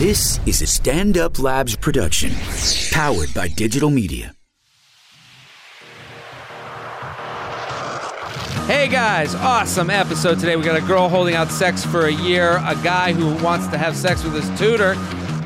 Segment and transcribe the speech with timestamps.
[0.00, 2.30] This is a Stand Up Labs production,
[2.90, 4.34] powered by digital media.
[8.66, 10.56] Hey guys, awesome episode today.
[10.56, 13.76] We got a girl holding out sex for a year, a guy who wants to
[13.76, 14.94] have sex with his tutor,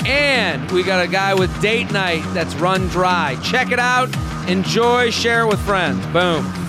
[0.07, 3.37] and we got a guy with date night that's run dry.
[3.43, 4.09] Check it out,
[4.49, 6.07] enjoy, share it with friends.
[6.13, 6.64] Boom.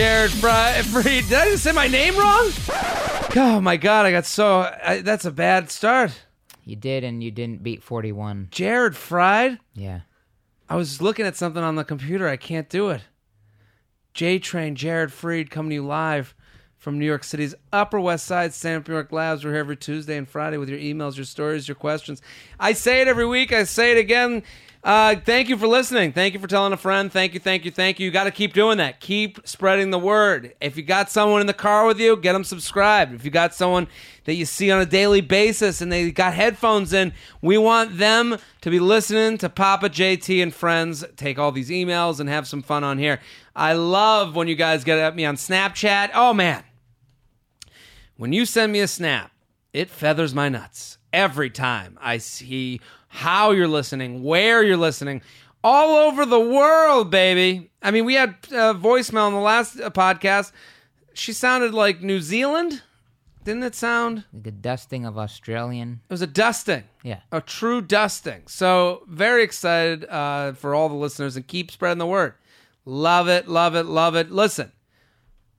[0.00, 0.80] Jared Fry.
[1.02, 2.50] Did I just say my name wrong?
[3.36, 4.60] Oh my god, I got so.
[4.82, 6.22] I, that's a bad start.
[6.64, 8.48] You did, and you didn't beat 41.
[8.50, 9.58] Jared Fried?
[9.74, 10.00] Yeah.
[10.70, 12.26] I was looking at something on the computer.
[12.26, 13.02] I can't do it.
[14.14, 16.34] J Train, Jared Freid coming to you live
[16.78, 19.44] from New York City's Upper West Side Stand Up New York Labs.
[19.44, 22.22] We're here every Tuesday and Friday with your emails, your stories, your questions.
[22.58, 23.52] I say it every week.
[23.52, 24.44] I say it again.
[24.82, 26.10] Uh, thank you for listening.
[26.10, 27.12] Thank you for telling a friend.
[27.12, 28.06] Thank you, thank you, thank you.
[28.06, 28.98] You got to keep doing that.
[28.98, 30.54] Keep spreading the word.
[30.58, 33.12] If you got someone in the car with you, get them subscribed.
[33.12, 33.88] If you got someone
[34.24, 38.38] that you see on a daily basis and they got headphones in, we want them
[38.62, 41.04] to be listening to Papa JT and friends.
[41.16, 43.20] Take all these emails and have some fun on here.
[43.54, 46.10] I love when you guys get at me on Snapchat.
[46.14, 46.64] Oh man,
[48.16, 49.30] when you send me a snap,
[49.74, 52.80] it feathers my nuts every time I see
[53.12, 55.20] how you're listening, where you're listening,
[55.64, 57.70] all over the world, baby.
[57.82, 60.52] I mean, we had uh, voicemail in the last uh, podcast.
[61.12, 62.82] She sounded like New Zealand.
[63.42, 64.24] Didn't it sound?
[64.32, 66.00] Like a dusting of Australian.
[66.08, 66.84] It was a dusting.
[67.02, 67.20] Yeah.
[67.32, 68.42] A true dusting.
[68.46, 72.34] So, very excited uh, for all the listeners and keep spreading the word.
[72.84, 74.30] Love it, love it, love it.
[74.30, 74.70] Listen,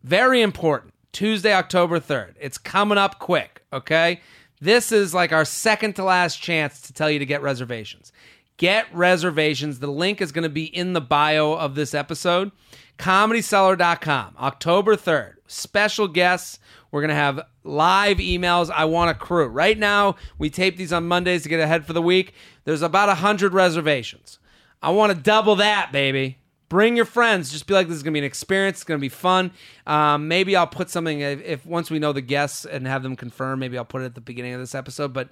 [0.04, 0.94] very important.
[1.12, 2.36] Tuesday, October 3rd.
[2.40, 4.22] It's coming up quick, okay?
[4.62, 8.14] This is like our second to last chance to tell you to get reservations.
[8.58, 9.80] Get reservations.
[9.80, 12.52] The link is going to be in the bio of this episode.
[13.00, 15.34] ComedyCellar.com, October 3rd.
[15.48, 16.60] Special guests.
[16.92, 18.70] We're going to have live emails.
[18.70, 19.48] I want a crew.
[19.48, 22.36] Right now, we tape these on Mondays to get ahead for the week.
[22.64, 24.38] There's about 100 reservations.
[24.80, 26.38] I want to double that, baby.
[26.72, 27.52] Bring your friends.
[27.52, 28.78] Just be like, this is to be an experience.
[28.78, 29.52] It's to be fun.
[29.86, 33.18] Um, maybe I'll put something, if, if once we know the guests and have them
[33.18, 35.12] confirm, maybe I'll put it at the beginning of this episode.
[35.12, 35.28] But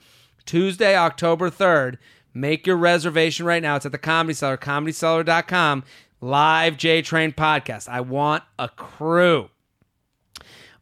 [0.46, 1.98] Tuesday, October 3rd,
[2.34, 3.78] make your reservation right now.
[3.78, 5.86] It's at the Comedy Cellar, comedycellar.com.
[6.20, 7.88] Live J Train podcast.
[7.88, 9.50] I want a crew.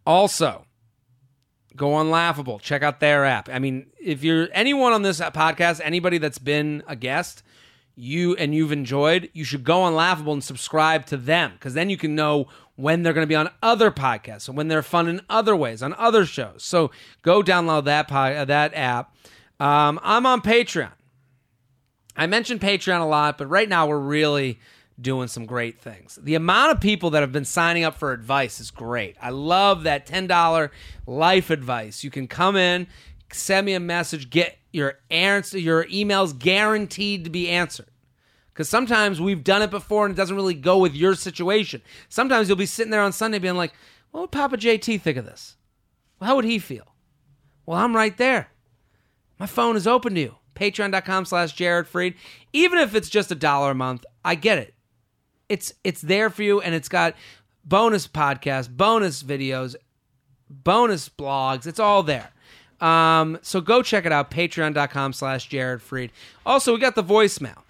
[0.07, 0.65] Also,
[1.75, 2.57] go on Laughable.
[2.57, 3.47] Check out their app.
[3.47, 7.43] I mean, if you're anyone on this podcast, anybody that's been a guest,
[7.97, 11.89] you and you've enjoyed, you should go on Laughable and subscribe to them because then
[11.89, 15.07] you can know when they're going to be on other podcasts and when they're fun
[15.07, 16.63] in other ways on other shows.
[16.63, 16.91] So
[17.23, 19.15] go download that pod, uh, that app.
[19.59, 20.91] Um, I'm on Patreon.
[22.15, 24.59] I mentioned Patreon a lot, but right now we're really
[24.99, 26.19] doing some great things.
[26.21, 29.15] The amount of people that have been signing up for advice is great.
[29.21, 30.69] I love that $10
[31.07, 32.03] life advice.
[32.03, 32.87] You can come in,
[33.31, 37.87] send me a message, get your answer, your emails guaranteed to be answered.
[38.53, 41.81] Because sometimes we've done it before and it doesn't really go with your situation.
[42.09, 43.73] Sometimes you'll be sitting there on Sunday being like,
[44.11, 45.57] what would Papa JT think of this?
[46.19, 46.95] Well, how would he feel?
[47.65, 48.49] Well, I'm right there.
[49.39, 50.35] My phone is open to you.
[50.55, 52.15] Patreon.com slash Jared Freid.
[52.51, 54.73] Even if it's just a dollar a month, I get it.
[55.49, 57.13] It's it's there for you and it's got
[57.63, 59.75] bonus podcasts, bonus videos,
[60.49, 61.67] bonus blogs.
[61.67, 62.31] It's all there.
[62.79, 66.11] Um, so go check it out, patreon.com slash Jared Freid.
[66.45, 67.63] Also, we got the voicemail.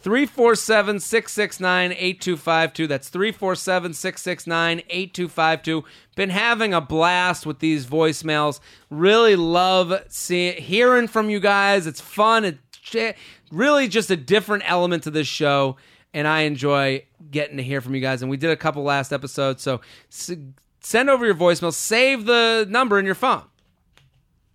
[0.00, 2.86] 347 669 8252.
[2.86, 5.84] That's 347 669 8252.
[6.14, 8.60] Been having a blast with these voicemails.
[8.90, 11.86] Really love seeing, hearing from you guys.
[11.86, 12.44] It's fun.
[12.44, 13.18] It's
[13.50, 15.76] really just a different element to this show.
[16.14, 18.22] And I enjoy getting to hear from you guys.
[18.22, 19.62] And we did a couple last episodes.
[19.62, 21.72] So send over your voicemail.
[21.72, 23.42] Save the number in your phone.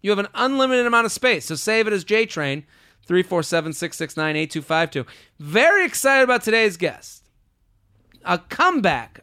[0.04, 1.46] You have an unlimited amount of space.
[1.46, 2.66] So save it as JTrain.
[3.06, 5.06] 347 669 8252.
[5.40, 7.24] Very excited about today's guest.
[8.24, 9.22] A comeback.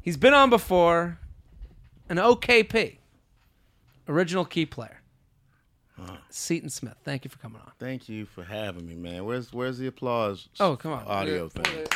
[0.00, 1.18] He's been on before.
[2.08, 2.98] An OKP.
[4.08, 4.98] Original key player.
[6.30, 6.94] Seaton Smith.
[7.04, 7.72] Thank you for coming on.
[7.78, 9.24] Thank you for having me, man.
[9.26, 10.48] Where's where's the applause?
[10.58, 11.04] Oh, come on.
[11.06, 11.62] Audio Yeah.
[11.62, 11.86] thing.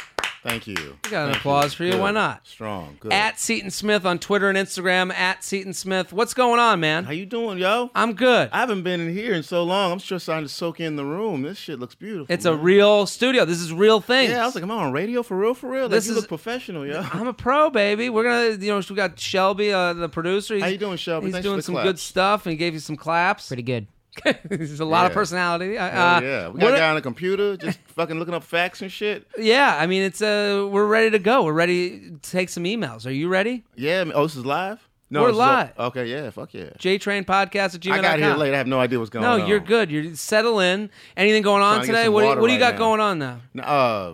[0.45, 0.75] Thank you.
[1.05, 1.93] We got an Thank applause for you.
[1.93, 2.01] Good.
[2.03, 2.47] Why not?
[2.47, 2.99] Strong.
[3.01, 3.15] Good.
[3.15, 5.11] At Seaton Smith on Twitter and Instagram.
[5.11, 6.13] At Seaton Smith.
[6.13, 7.05] What's going on, man?
[7.05, 7.91] How you doing, yo?
[7.95, 8.51] I'm good.
[8.53, 9.93] I haven't been in here in so long.
[9.93, 11.41] I'm just starting to soak in the room.
[11.41, 12.27] This shit looks beautiful.
[12.33, 13.47] It's a real studio.
[13.47, 14.29] This is real thing.
[14.29, 15.55] Yeah, I was like, am I on radio for real?
[15.55, 15.83] For real?
[15.85, 17.01] Like, This you is- look professional, yo.
[17.13, 18.11] I'm a pro, baby.
[18.11, 20.55] We're gonna, you know, we got Shelby, uh, the producer.
[20.55, 21.29] He's, How you doing, Shelby?
[21.29, 21.89] He's Thanks for doing the some claps.
[21.89, 23.49] good stuff, and he gave you some claps.
[23.49, 23.87] Pretty good.
[24.45, 25.77] There's a lot of personality.
[25.77, 28.83] Uh, Hell yeah, we got a guy on the computer just fucking looking up facts
[28.83, 29.27] and shit.
[29.39, 29.77] yeah.
[29.79, 31.45] I mean, it's uh, we're ready to go.
[31.45, 33.07] We're ready to take some emails.
[33.07, 33.65] Are you ready?
[33.77, 34.05] Yeah.
[34.15, 34.87] Oh, this is live.
[35.11, 35.79] No, We're live.
[35.79, 36.07] okay.
[36.07, 36.31] Yeah.
[36.31, 36.71] Fuck yeah.
[36.79, 37.99] JTrain Podcast at gmail.com.
[37.99, 38.53] I got here late.
[38.55, 39.41] I have no idea what's going No, on.
[39.41, 39.91] No, you're good.
[39.91, 40.91] You're settle in.
[41.17, 42.09] Anything going on Trying to get today?
[42.09, 42.79] What do you, what do you right got now.
[42.79, 43.41] going on now?
[43.63, 44.13] Uh,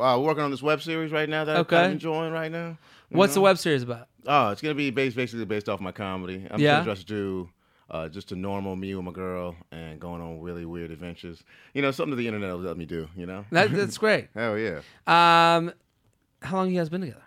[0.00, 1.76] uh, we're working on this web series right now that Okay.
[1.76, 2.76] I'm enjoying right now.
[3.10, 4.08] What's the web series about?
[4.26, 6.46] Oh, it's gonna be based basically based off my comedy.
[6.50, 6.78] I'm Yeah.
[6.80, 7.50] gonna just do
[7.92, 11.44] uh, just a normal me with my girl and going on really weird adventures.
[11.74, 13.08] You know, something that the internet will let me do.
[13.14, 14.28] You know, That, that's great.
[14.34, 14.78] hell yeah.
[15.06, 15.72] Um,
[16.40, 17.22] how long you guys been together?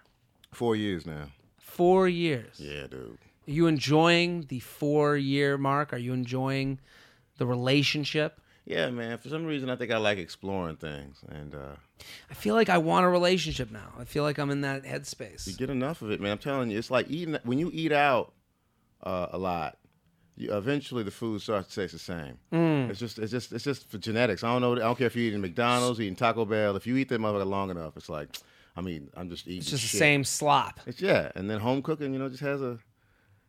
[0.52, 1.28] Four years now.
[1.60, 2.60] Four years.
[2.60, 3.18] Yeah, dude.
[3.48, 5.94] Are you enjoying the four year mark?
[5.94, 6.80] Are you enjoying
[7.38, 8.40] the relationship?
[8.66, 9.20] Yeah, man.
[9.20, 11.76] For some reason, I think I like exploring things, and uh,
[12.32, 13.94] I feel like I want a relationship now.
[14.00, 15.46] I feel like I'm in that headspace.
[15.46, 16.32] you get enough of it, man.
[16.32, 18.34] I'm telling you, it's like eating when you eat out
[19.04, 19.78] uh, a lot.
[20.38, 22.38] You, eventually, the food starts to taste the same.
[22.52, 22.90] Mm.
[22.90, 24.44] It's just, it's just, it's just for genetics.
[24.44, 24.74] I don't know.
[24.74, 26.76] I don't care if you're eating McDonald's, eating Taco Bell.
[26.76, 28.30] If you eat that motherfucker long enough, it's like,
[28.78, 29.60] I mean, I'm just eating.
[29.60, 30.82] It's just the same slop.
[30.86, 32.78] It's yeah, and then home cooking, you know, just has a,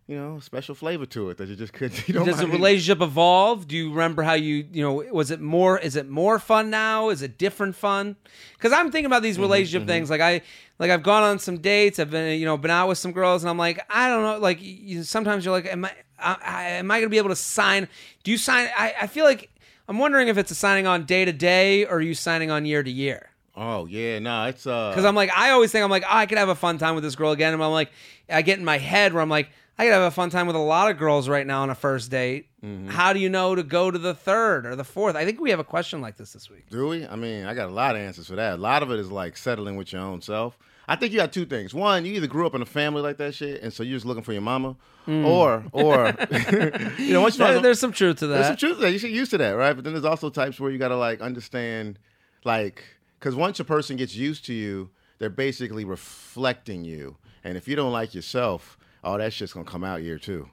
[0.06, 1.92] you know, special flavor to it that you just could.
[2.06, 2.52] You don't Does the eating.
[2.52, 3.66] relationship evolve?
[3.66, 7.08] Do you remember how you, you know, was it more, is it more fun now?
[7.08, 8.14] Is it different fun?
[8.56, 10.08] Because I'm thinking about Mm-hmm, these relationship things.
[10.08, 10.42] Like I,
[10.78, 11.98] like I've gone on some dates.
[11.98, 14.38] I've been, you know, been out with some girls, and I'm like, I don't know.
[14.38, 17.30] Like you, sometimes you're like, am I, I, I am I going to be able
[17.30, 17.88] to sign?
[18.24, 18.68] Do you sign?
[18.76, 19.50] I, I feel like
[19.88, 22.64] I'm wondering if it's a signing on day to day or are you signing on
[22.64, 23.30] year to year?
[23.56, 26.26] Oh yeah, no, it's uh, Because I'm like, I always think I'm like, oh, I
[26.26, 27.54] could have a fun time with this girl again.
[27.54, 27.90] And I'm like,
[28.28, 29.48] I get in my head where I'm like,
[29.78, 31.74] I could have a fun time with a lot of girls right now on a
[31.74, 32.48] first date.
[32.64, 32.88] Mm-hmm.
[32.88, 35.16] How do you know to go to the third or the fourth?
[35.16, 36.68] I think we have a question like this this week.
[36.70, 37.06] Do we?
[37.06, 38.54] I mean, I got a lot of answers for that.
[38.54, 40.58] A lot of it is like settling with your own self.
[40.88, 41.74] I think you got two things.
[41.74, 44.06] One, you either grew up in a family like that shit, and so you're just
[44.06, 45.26] looking for your mama, mm.
[45.26, 46.14] or, or,
[46.98, 48.34] you know, once you There- there's some truth to that.
[48.34, 48.60] There's some that.
[48.60, 48.90] truth there.
[48.90, 49.72] You should get used to that, right?
[49.72, 51.98] But then there's also types where you got to like understand,
[52.44, 52.84] like,
[53.18, 57.74] because once a person gets used to you, they're basically reflecting you, and if you
[57.74, 60.48] don't like yourself, all that shit's gonna come out here too.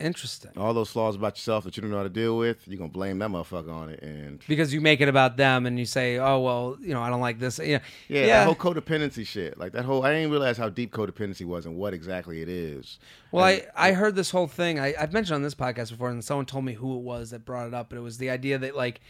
[0.00, 0.50] Interesting.
[0.56, 2.90] All those flaws about yourself that you don't know how to deal with, you're gonna
[2.90, 6.18] blame that motherfucker on it, and Because you make it about them and you say,
[6.18, 7.60] oh, well, you know, I don't like this.
[7.62, 7.78] Yeah.
[8.08, 9.56] Yeah, that whole codependency shit.
[9.56, 12.98] Like that whole I didn't realize how deep codependency was and what exactly it is.
[13.30, 14.80] Well, And- I, I heard this whole thing.
[14.80, 17.44] I, I've mentioned on this podcast before, and someone told me who it was that
[17.44, 17.88] brought it up.
[17.90, 19.00] But it was the idea that like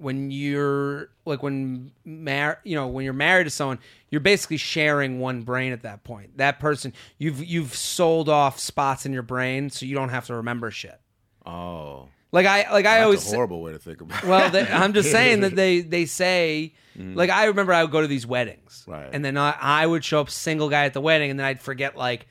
[0.00, 3.78] when you're like when mar- you know when you're married to someone,
[4.10, 6.38] you're basically sharing one brain at that point.
[6.38, 10.34] That person you've you've sold off spots in your brain, so you don't have to
[10.36, 11.00] remember shit.
[11.46, 12.08] Oh.
[12.32, 14.28] Like I like I That's always a horrible way to think about it.
[14.28, 18.00] well, they, I'm just saying that they they say like I remember I would go
[18.02, 18.84] to these weddings.
[18.86, 19.08] Right.
[19.12, 21.60] And then I, I would show up single guy at the wedding, and then I'd
[21.60, 22.26] forget like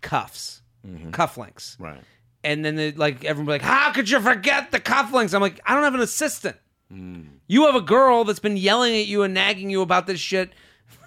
[0.00, 1.84] cuffs, cufflinks, Mm-hmm.
[1.84, 2.00] Right.
[2.44, 5.60] and then they, like everyone be like, "How could you forget the cufflinks?" I'm like,
[5.66, 6.56] "I don't have an assistant.
[6.92, 7.26] Mm.
[7.46, 10.52] You have a girl that's been yelling at you and nagging you about this shit."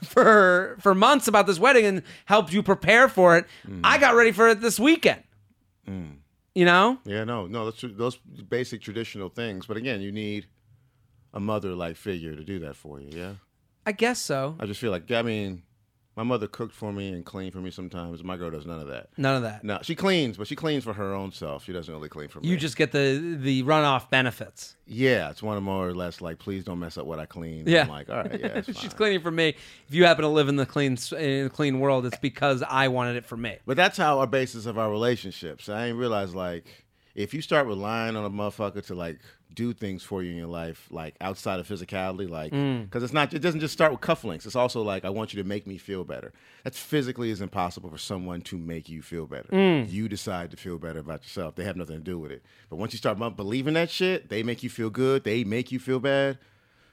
[0.04, 3.46] For for months about this wedding and helped you prepare for it.
[3.68, 3.82] Mm.
[3.84, 5.24] I got ready for it this weekend.
[6.56, 9.66] You know, Yeah, no, no, that's those basic traditional things.
[9.66, 10.46] But again, you need
[11.34, 13.10] a mother-like figure to do that for you.
[13.12, 13.34] Yeah,
[13.86, 14.56] I guess so.
[14.60, 15.64] I just feel like I mean,
[16.16, 18.24] my mother cooked for me and cleaned for me sometimes.
[18.24, 19.10] My girl does none of that.
[19.18, 19.64] None of that.
[19.64, 21.64] No, she cleans, but she cleans for her own self.
[21.66, 22.48] She doesn't really clean for me.
[22.48, 24.76] You just get the the runoff benefits.
[24.86, 27.66] yeah, it's one of more or less like, please don't mess up what I clean.
[27.68, 27.84] Yeah.
[27.84, 29.56] I'm like, all right, yeah, She's cleaning for me.
[29.88, 32.88] If you happen to live in the clean in the clean world, it's because I
[32.90, 33.58] wanted it for me.
[33.66, 35.70] But that's how our basis of our relationships.
[35.70, 36.66] I ain't realized like
[37.16, 39.20] if you start relying on a motherfucker to like
[39.54, 42.84] do things for you in your life, like outside of physicality, like mm.
[42.84, 44.46] because it's not it doesn't just start with cufflinks.
[44.46, 46.32] It's also like I want you to make me feel better.
[46.64, 49.50] That's physically is impossible for someone to make you feel better.
[49.50, 49.92] Mm.
[49.92, 51.56] You decide to feel better about yourself.
[51.56, 52.44] They have nothing to do with it.
[52.70, 55.24] But once you start believing that shit, they make you feel good.
[55.24, 56.38] They make you feel bad.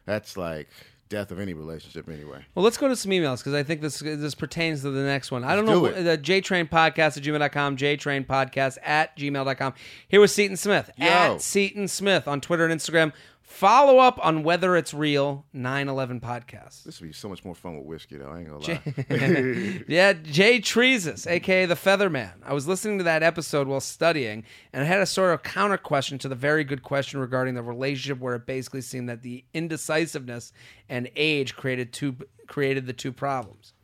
[0.07, 0.69] That's like
[1.11, 2.47] death of any relationship anyway.
[2.55, 5.31] Well, let's go to some emails because I think this this pertains to the next
[5.31, 5.45] one.
[5.45, 5.88] I don't know.
[5.88, 6.02] do.
[6.02, 9.75] The uh, JTrain Podcast at gmail.com, JTrain Podcast at gmail.com.
[10.09, 10.90] Here was Seaton Smith.
[10.97, 11.07] Yo.
[11.07, 13.12] At Seaton Smith on Twitter and Instagram.
[13.50, 15.45] Follow up on whether it's real.
[15.52, 16.85] 9/11 podcast.
[16.85, 18.30] This would be so much more fun with whiskey, though.
[18.30, 19.85] I ain't gonna lie.
[19.88, 22.30] Yeah, Jay Treesus, aka the Featherman.
[22.45, 25.76] I was listening to that episode while studying, and I had a sort of counter
[25.76, 29.45] question to the very good question regarding the relationship, where it basically seemed that the
[29.52, 30.52] indecisiveness
[30.88, 32.16] and age created two
[32.47, 33.75] created the two problems.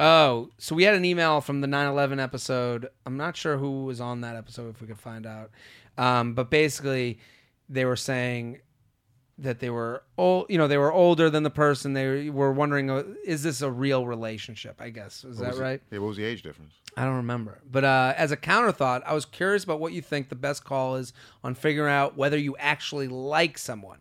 [0.00, 2.88] Oh, so we had an email from the 9/11 episode.
[3.04, 5.50] I'm not sure who was on that episode if we could find out.
[5.98, 7.18] Um, but basically,
[7.68, 8.60] they were saying
[9.38, 11.92] that they were old, you know, they were older than the person.
[11.92, 14.80] They were wondering, uh, is this a real relationship?
[14.80, 15.80] I guess is that right?
[15.90, 16.74] Yeah, what was the age difference?
[16.96, 17.60] I don't remember.
[17.70, 20.64] But uh, as a counter thought, I was curious about what you think the best
[20.64, 21.12] call is
[21.44, 23.98] on figuring out whether you actually like someone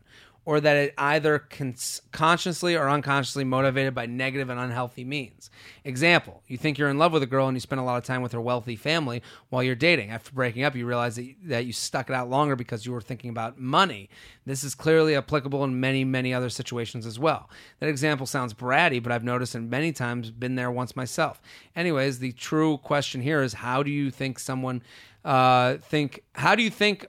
[0.48, 5.50] or that it either cons- consciously or unconsciously motivated by negative and unhealthy means.
[5.84, 8.06] Example, you think you're in love with a girl and you spend a lot of
[8.06, 10.10] time with her wealthy family while you're dating.
[10.10, 13.01] After breaking up, you realize that, that you stuck it out longer because you were
[13.01, 14.10] thinking about money.
[14.46, 17.50] This is clearly applicable in many, many other situations as well.
[17.82, 21.42] That example sounds bratty, but I've noticed and many times been there once myself.
[21.75, 24.82] Anyways, the true question here is how do you think someone
[25.25, 27.06] uh, think how do you think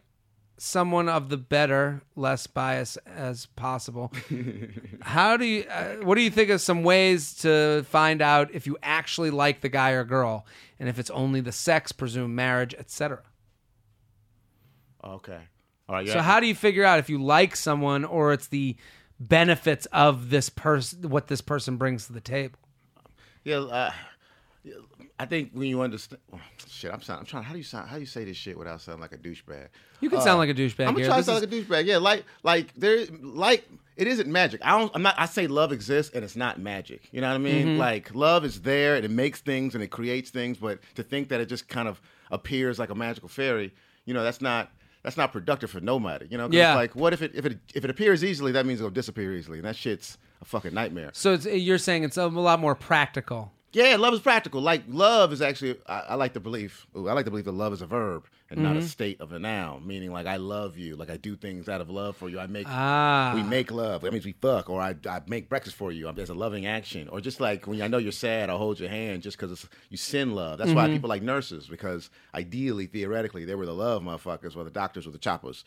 [0.58, 4.12] someone of the better, less bias as possible.
[5.00, 5.64] How do you?
[5.64, 9.60] Uh, what do you think of some ways to find out if you actually like
[9.60, 10.44] the guy or girl,
[10.78, 13.22] and if it's only the sex, presume marriage, etc.
[15.02, 15.40] Okay.
[15.88, 16.06] All right.
[16.06, 16.14] Yeah.
[16.14, 18.76] So how do you figure out if you like someone or it's the
[19.18, 22.58] benefits of this person, what this person brings to the table?
[23.44, 23.92] Yeah, uh,
[24.64, 24.74] yeah,
[25.20, 27.42] I think when you understand, oh, shit, I'm sound, I'm trying.
[27.42, 27.88] How do you sound?
[27.88, 29.68] How do you say this shit without sounding like a douchebag?
[30.00, 31.64] You can sound like a douchebag Uh, I'm gonna try to sound is- like a
[31.64, 31.87] douchebag.
[31.87, 34.60] Yeah, like like there, like it isn't magic.
[34.64, 34.92] I don't.
[34.94, 35.16] I'm not.
[35.18, 37.08] I say love exists and it's not magic.
[37.10, 37.66] You know what I mean?
[37.66, 37.78] Mm-hmm.
[37.78, 41.28] Like love is there and it makes things and it creates things, but to think
[41.30, 44.70] that it just kind of appears like a magical fairy, you know, that's not.
[45.04, 46.75] That's not productive for nobody, you know, Yeah.
[46.75, 48.52] Like, what if it if it if it appears easily?
[48.52, 51.10] That means it'll disappear easily, and that shit's a fucking nightmare.
[51.14, 53.52] so it's, you're saying it's a lot more practical.
[53.72, 54.60] Yeah, love is practical.
[54.62, 56.87] Like love is actually, I, I like the belief.
[56.96, 58.87] Ooh, I like to believe that love is a verb and not a Mm-hmm.
[58.88, 59.87] state of a noun.
[59.87, 60.96] Meaning, like I love you.
[60.96, 62.40] Like I do things out of love for you.
[62.40, 63.32] I make, Ah.
[63.34, 64.00] we make love.
[64.00, 66.10] That means we fuck, or I, I make breakfast for you.
[66.12, 68.88] There's a loving action, or just like when I know you're sad, I'll hold your
[68.88, 70.56] hand just because you send love.
[70.56, 70.76] That's Mm-hmm.
[70.76, 75.04] why people like nurses because ideally, theoretically, they were the love motherfuckers, while the doctors
[75.04, 75.62] were the choppers.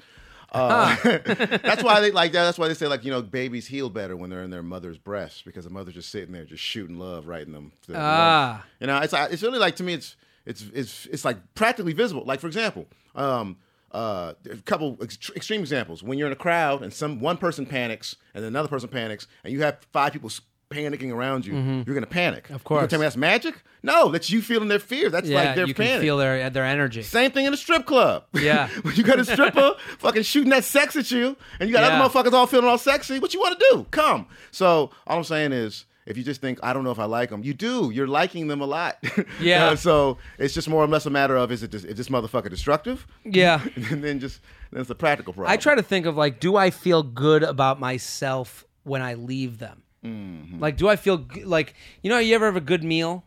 [0.51, 2.43] Uh, that's why they like that.
[2.43, 4.97] That's why they say like you know babies heal better when they're in their mother's
[4.97, 7.71] breasts because the mother's just sitting there just shooting love right in them.
[7.93, 8.65] Ah.
[8.79, 10.15] You know, it's it's really like to me, it's
[10.45, 12.23] it's it's it's like practically visible.
[12.25, 13.57] Like for example, um,
[13.91, 16.03] uh, a couple ex- extreme examples.
[16.03, 19.53] When you're in a crowd and some one person panics and another person panics, and
[19.53, 20.29] you have five people
[20.71, 21.53] panicking around you,
[21.85, 22.49] you're gonna panic.
[22.49, 22.63] Of Mm-hmm.
[22.67, 22.81] course.
[22.83, 23.61] You tell me that's magic?
[23.83, 25.09] No, that's you feeling their fear.
[25.09, 25.91] That's Yeah, like their you panic.
[25.93, 27.03] can feel their their energy.
[27.03, 28.25] Same thing in a strip club.
[28.33, 28.67] Yeah.
[28.81, 31.99] when you got a stripper fucking shooting that sex at you, and you got Yeah.
[32.01, 33.85] other motherfuckers all feeling all sexy, what you want to do?
[33.91, 34.27] Come.
[34.51, 37.29] So all I'm saying is, if you just think I don't know if I like
[37.29, 37.91] them, you do.
[37.93, 38.97] You're liking them a lot.
[39.39, 39.67] Yeah.
[39.69, 42.49] Uh, so it's just more or less a matter of is it is this motherfucker
[42.49, 43.05] destructive?
[43.25, 43.61] Yeah.
[43.89, 45.51] and then just then it's a practical problem.
[45.51, 49.57] I try to think of like, do I feel good about myself when I leave
[49.59, 49.83] them?
[50.05, 50.59] Mm-hmm.
[50.59, 52.17] Like, do I feel g- like you know?
[52.19, 53.23] You ever have a good meal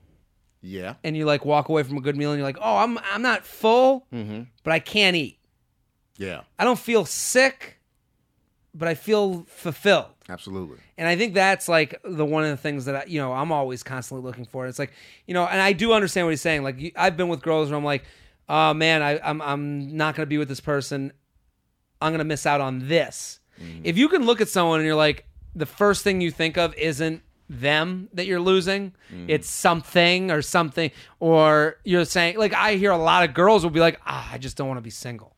[0.61, 0.95] Yeah.
[1.05, 3.23] and you like walk away from a good meal and you're like, oh, I'm I'm
[3.23, 4.43] not full, Mm-hmm.
[4.65, 5.39] but I can't eat.
[6.17, 6.43] Yeah.
[6.59, 7.79] I don't feel sick,
[8.75, 10.07] but I feel fulfilled.
[10.29, 10.79] Absolutely.
[10.97, 13.53] And I think that's like the one of the things that I, you know I'm
[13.53, 14.67] always constantly looking for.
[14.67, 14.93] It's like
[15.27, 16.63] you know, and I do understand what he's saying.
[16.63, 18.05] Like I've been with girls where I'm like,
[18.49, 21.13] oh man, I, I'm I'm not gonna be with this person.
[22.01, 23.39] I'm gonna miss out on this.
[23.85, 26.75] If you can look at someone and you're like, the first thing you think of
[26.75, 28.93] isn't them that you're losing,
[29.29, 33.71] it's something or something, or you're saying like I hear a lot of girls will
[33.71, 35.34] be like, ah, I just don't want to be single.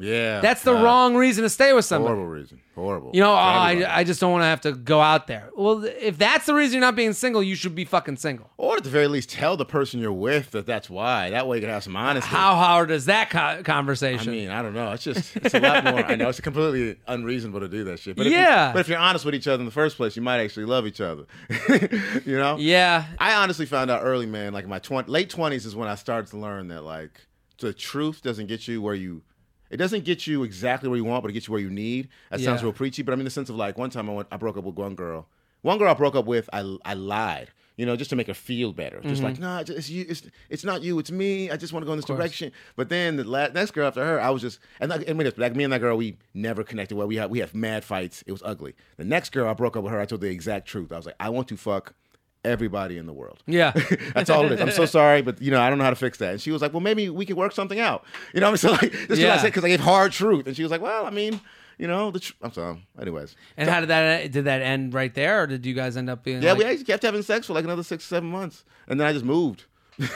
[0.00, 0.40] Yeah.
[0.40, 2.14] That's the Uh, wrong reason to stay with somebody.
[2.14, 2.60] Horrible reason.
[2.74, 3.10] Horrible.
[3.12, 3.84] You know, oh, I.
[3.98, 5.50] I just don't want to have to go out there.
[5.54, 8.50] Well, if that's the reason you're not being single, you should be fucking single.
[8.56, 11.30] or at the very least, tell the person you're with that that's why.
[11.30, 12.30] That way you can have some honesty.
[12.30, 14.92] How hard is that co- I mean, I don't know.
[14.92, 16.04] It's just it's a lot more.
[16.04, 18.16] I know it's completely unreasonable to do that shit.
[18.16, 18.68] But if Yeah.
[18.68, 20.64] You, but if you're honest with each other in the first place, you might actually
[20.66, 21.24] love each other.
[22.24, 22.56] you know.
[22.58, 24.52] yeah, I honestly found out early, man.
[24.52, 27.26] Like my 20, late twenties is when I started to learn that like
[27.58, 29.22] the truth doesn't get you where you.
[29.70, 32.08] It doesn't get you exactly where you want, but it gets you where you need.
[32.30, 34.28] That sounds real preachy, but I mean the sense of like one time I went,
[34.30, 35.26] I broke up with one girl.
[35.62, 37.50] One girl I broke up with, I I lied.
[37.76, 39.00] You know, just to make her feel better.
[39.00, 39.42] Just like, mm-hmm.
[39.42, 40.04] nah, it's, it's you.
[40.06, 40.98] It's, it's not you.
[40.98, 41.50] It's me.
[41.50, 42.52] I just want to go in this direction.
[42.76, 45.30] But then the la- next girl after her, I was just and like, and me,
[45.38, 47.06] like me and that girl, we never connected well.
[47.06, 48.22] We had we had mad fights.
[48.26, 48.74] It was ugly.
[48.98, 50.00] The next girl I broke up with her.
[50.00, 50.92] I told the exact truth.
[50.92, 51.94] I was like, I want to fuck
[52.44, 53.42] everybody in the world.
[53.46, 53.72] Yeah.
[54.14, 54.60] That's all it is.
[54.60, 56.32] I'm so sorry, but you know, I don't know how to fix that.
[56.32, 58.04] And she was like, well, maybe we could work something out.
[58.34, 58.76] You know what I'm saying?
[58.76, 60.46] So like, this is what I said because I gave hard truth.
[60.46, 61.40] And she was like, well, I mean,
[61.78, 62.86] you know, the tr- I'm sorry.
[63.00, 63.34] Anyways.
[63.56, 66.22] And how did that did that end right there, or did you guys end up
[66.22, 66.42] being?
[66.42, 68.64] Yeah, like, we actually kept having sex for like another six, seven months.
[68.86, 69.64] And then I just moved.
[69.98, 70.06] she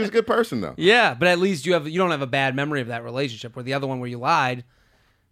[0.00, 0.74] was a good person though.
[0.76, 3.54] Yeah, but at least you have you don't have a bad memory of that relationship.
[3.54, 4.64] Where the other one where you lied,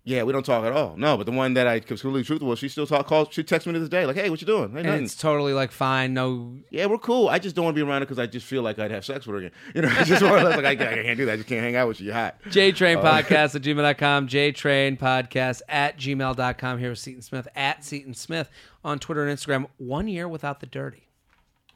[0.09, 0.97] Yeah, we don't talk at all.
[0.97, 3.29] No, but the one that I completely truthful, she still talk calls.
[3.31, 5.53] She texts me to this day, like, "Hey, what you doing?" Hey, and it's totally
[5.53, 6.57] like fine, no.
[6.71, 7.29] Yeah, we're cool.
[7.29, 9.05] I just don't want to be around her because I just feel like I'd have
[9.05, 9.51] sex with her again.
[9.75, 11.33] You know, I just want to like I, can't- I can't do that.
[11.33, 12.07] I just can't hang out with you.
[12.07, 12.37] You're hot.
[12.47, 16.79] JTrain Podcast uh, at gmail.com, Train Podcast at gmail.com.
[16.79, 18.49] Here with Seaton Smith at Seaton Smith
[18.83, 19.67] on Twitter and Instagram.
[19.77, 21.07] One year without the dirty.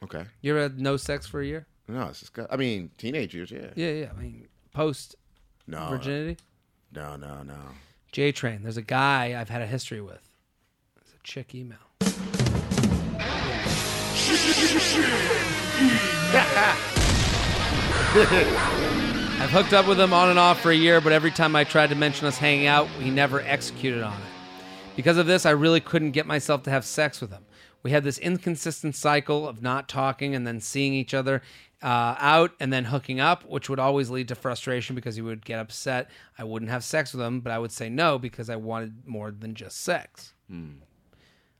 [0.01, 0.25] Okay.
[0.41, 1.67] You ever had no sex for a year?
[1.87, 2.31] No, it's just.
[2.49, 3.51] I mean, teenage years.
[3.51, 3.67] Yeah.
[3.75, 4.09] Yeah, yeah.
[4.17, 5.15] I mean, post
[5.67, 5.87] No.
[5.89, 6.37] virginity.
[6.95, 7.53] No, no, no.
[8.13, 8.61] JTrain.
[8.61, 10.29] There's a guy I've had a history with.
[11.01, 11.79] It's a chick email.
[19.41, 21.63] I've hooked up with him on and off for a year, but every time I
[21.63, 24.27] tried to mention us hanging out, he never executed on it.
[24.95, 27.43] Because of this, I really couldn't get myself to have sex with him.
[27.81, 31.41] We had this inconsistent cycle of not talking and then seeing each other
[31.83, 35.43] uh, out and then hooking up, which would always lead to frustration because he would
[35.43, 36.09] get upset.
[36.37, 39.31] I wouldn't have sex with him, but I would say no because I wanted more
[39.31, 40.33] than just sex.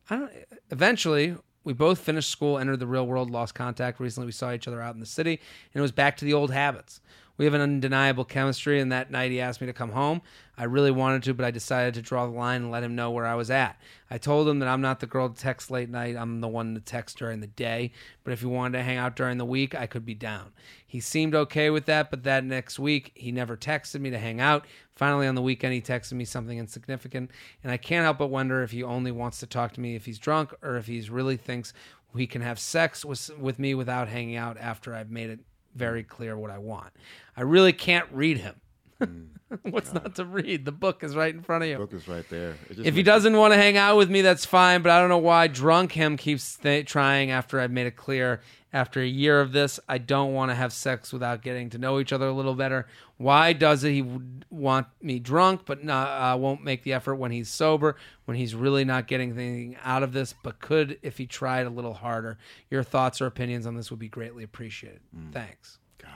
[0.10, 0.32] I don't.
[0.72, 4.00] Eventually, we both finished school, entered the real world, lost contact.
[4.00, 5.32] Recently, we saw each other out in the city,
[5.74, 7.02] and it was back to the old habits.
[7.36, 10.22] We have an undeniable chemistry, and that night he asked me to come home.
[10.56, 13.10] I really wanted to, but I decided to draw the line and let him know
[13.10, 13.80] where I was at.
[14.12, 16.16] I told him that I'm not the girl to text late night.
[16.16, 17.92] I'm the one to text during the day.
[18.24, 20.52] But if he wanted to hang out during the week, I could be down.
[20.86, 24.40] He seemed okay with that, but that next week, he never texted me to hang
[24.40, 24.68] out.
[24.96, 27.32] Finally, on the weekend, he texted me something insignificant,
[27.64, 30.06] and I can't help but wonder if he only wants to talk to me if
[30.06, 31.74] he's drunk or if he's really thinks
[32.16, 35.40] he can have sex with, with me without hanging out after I've made it
[35.76, 36.94] very clear what I want.
[37.36, 38.56] I really can't read him.
[39.00, 39.24] Hmm.
[39.70, 40.66] What's not to read?
[40.66, 41.78] The book is right in front of you.
[41.78, 42.56] Book is right there.
[42.70, 44.82] If he doesn't want to hang out with me, that's fine.
[44.82, 48.42] But I don't know why drunk him keeps th- trying after I've made it clear.
[48.74, 52.00] After a year of this, I don't want to have sex without getting to know
[52.00, 52.88] each other a little better.
[53.18, 54.04] Why does he
[54.50, 57.96] want me drunk, but not, uh, won't make the effort when he's sober?
[58.26, 61.70] When he's really not getting anything out of this, but could if he tried a
[61.70, 62.40] little harder.
[62.72, 65.02] Your thoughts or opinions on this would be greatly appreciated.
[65.32, 65.78] Thanks.
[66.00, 66.10] God.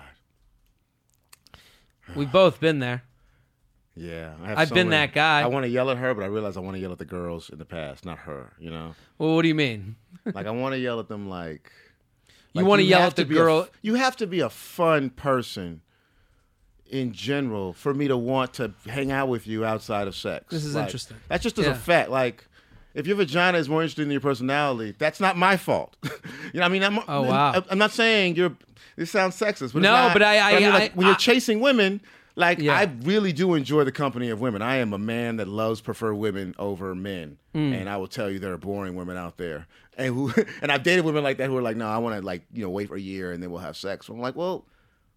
[2.15, 3.03] We've both been there.
[3.95, 5.41] Yeah, I have been that guy.
[5.41, 7.05] I want to yell at her, but I realize I want to yell at the
[7.05, 8.53] girls in the past, not her.
[8.59, 9.95] You know, Well, what do you mean?
[10.33, 11.71] like I want to yell at them, like
[12.53, 13.67] You want to yell at the be a girl?
[13.81, 15.81] you have to be a fun person
[16.89, 20.45] in general for me to want to hang out with you outside of sex.
[20.49, 21.17] This is Like, interesting.
[21.27, 21.71] That's just as Yeah.
[21.71, 22.09] a fact.
[22.09, 22.45] Like,
[22.93, 25.97] if your vagina is more interesting than your personality, that's not my fault.
[26.03, 26.09] you
[26.53, 27.61] know, what I mean, I'm, Oh, wow.
[27.69, 28.55] I'm, not saying you're.
[28.95, 30.13] This sounds sexist, but No, not.
[30.13, 32.01] but I- I- mean, like, I- when you're chasing women.
[32.39, 32.77] Like Yeah.
[32.77, 34.61] I really do enjoy the company of women.
[34.61, 37.73] I am a man that loves prefer women over men, Mm.
[37.81, 39.65] and I will tell you there are boring women out there.
[39.97, 42.21] And who and I've dated women like that who are like, no, I want to
[42.25, 44.05] like you know wait for a year and then we'll have sex.
[44.05, 44.65] So I'm like, well,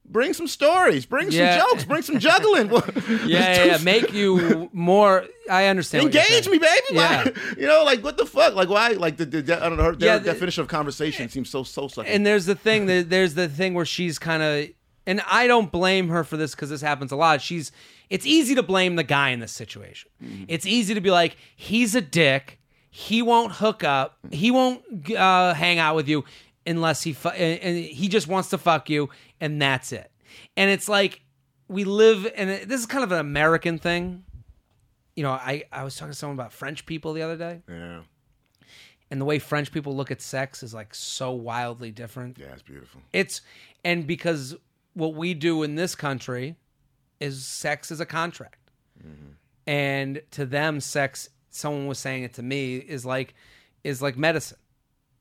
[0.07, 1.59] bring some stories, bring Yeah.
[1.61, 2.71] some jokes, bring some juggling.
[3.27, 3.79] Yeah, yeah, yeah.
[3.83, 5.25] Make you more.
[5.51, 6.05] I understand.
[6.07, 6.87] Engage me, baby.
[6.93, 7.25] Yeah.
[7.27, 8.55] Like, you know, like what the fuck?
[8.55, 8.93] Like why?
[8.93, 9.85] Like the, the I don't know.
[9.85, 12.07] Her, their Yeah, the- definition of conversation seems so so sucky.
[12.07, 12.87] And there's the thing.
[12.87, 14.69] that There's the thing where she's kind of,
[15.11, 17.43] and I don't blame her for this because this happens a lot.
[17.43, 17.73] She's.
[18.09, 20.11] It's easy to blame the guy in this situation.
[20.23, 20.45] Mm-hmm.
[20.49, 22.59] It's easy to be like, he's a dick.
[22.91, 24.19] He won't hook up.
[24.33, 24.83] He won't
[25.15, 26.25] uh, hang out with you
[26.67, 30.11] unless he fu- and and he just wants to fuck you, and that's it.
[30.57, 31.21] And it's like
[31.69, 34.25] we live, and this is kind of an American thing.
[35.17, 37.63] You know, I I was talking to someone about French people the other day.
[37.69, 38.01] yeah,
[39.11, 42.39] and the way French people look at sex is like so wildly different.
[42.39, 43.03] yeah, it's beautiful.
[43.13, 43.41] It's
[43.85, 44.57] and because
[44.95, 46.57] what we do in this country
[47.19, 48.71] is sex is a contract.
[48.99, 49.33] Mm-hmm.
[49.67, 53.35] And to them sex someone was saying it to me is like
[53.85, 54.59] is like medicine.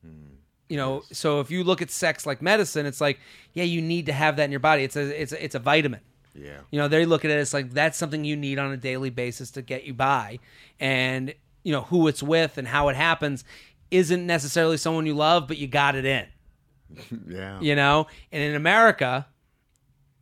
[0.05, 0.35] Mm.
[0.69, 3.19] You know, so if you look at sex like medicine, it's like,
[3.53, 4.83] yeah, you need to have that in your body.
[4.83, 6.01] It's a it's a, it's a vitamin.
[6.35, 8.77] Yeah, You know, they look at it as like that's something you need on a
[8.77, 10.39] daily basis to get you by.
[10.79, 13.43] And, you know, who it's with and how it happens
[13.91, 16.27] isn't necessarily someone you love, but you got it in,
[17.27, 17.59] yeah.
[17.59, 18.07] you know?
[18.31, 19.25] And in America,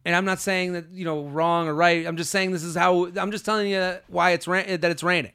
[0.08, 2.08] and I'm not saying that, you know, wrong or right.
[2.08, 5.04] I'm just saying this is how I'm just telling you why it's ra- that it's
[5.04, 5.34] raining.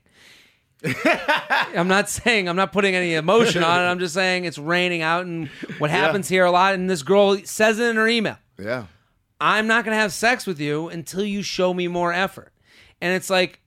[1.04, 3.84] I'm not saying I'm not putting any emotion on it.
[3.84, 7.36] I'm just saying it's raining out and what happens here a lot and this girl
[7.44, 8.38] says it in her email.
[8.58, 8.86] yeah.
[9.42, 12.52] I'm not going to have sex with you until you show me more effort.
[13.02, 13.60] And it's like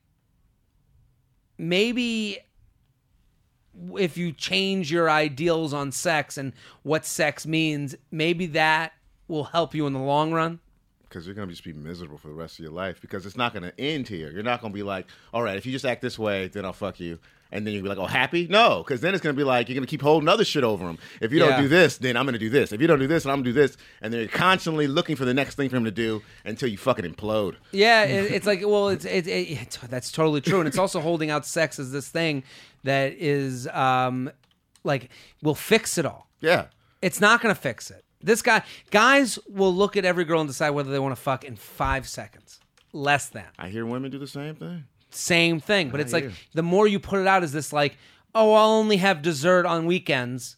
[1.56, 2.38] maybe
[3.96, 8.92] if you change your ideals on sex and what sex means, maybe that
[9.28, 10.58] will help you in the long run.
[11.16, 13.54] Because you're gonna just be miserable for the rest of your life because it's not
[13.54, 14.30] gonna end here.
[14.30, 16.74] You're not gonna be like, all right, if you just act this way, then I'll
[16.74, 17.18] fuck you,
[17.50, 18.46] and then you'll be like, oh, happy?
[18.48, 20.98] No, because then it's gonna be like you're gonna keep holding other shit over him.
[21.22, 21.52] If you Yeah.
[21.52, 22.70] don't do this, then I'm gonna do this.
[22.70, 25.16] If you don't do this, then I'm gonna do this, and then you're constantly looking
[25.16, 27.54] for the next thing for him to do until you fucking implode.
[27.72, 31.00] Yeah, it, it's like well, it's it, it, it's that's totally true, and it's also
[31.00, 32.42] holding out sex as this thing
[32.84, 34.30] that is um
[34.84, 35.08] like
[35.42, 36.28] will fix it all.
[36.42, 36.66] Yeah,
[37.00, 38.04] It's not going to fix it.
[38.26, 41.44] This guy, guys will look at every girl and decide whether they want to fuck
[41.44, 42.58] in five seconds,
[42.92, 43.46] less than.
[43.56, 44.84] I hear women do the same thing.
[45.10, 47.96] Same thing, but it's like the more you put it out as this like,
[48.34, 50.56] oh, I'll only have dessert on weekends.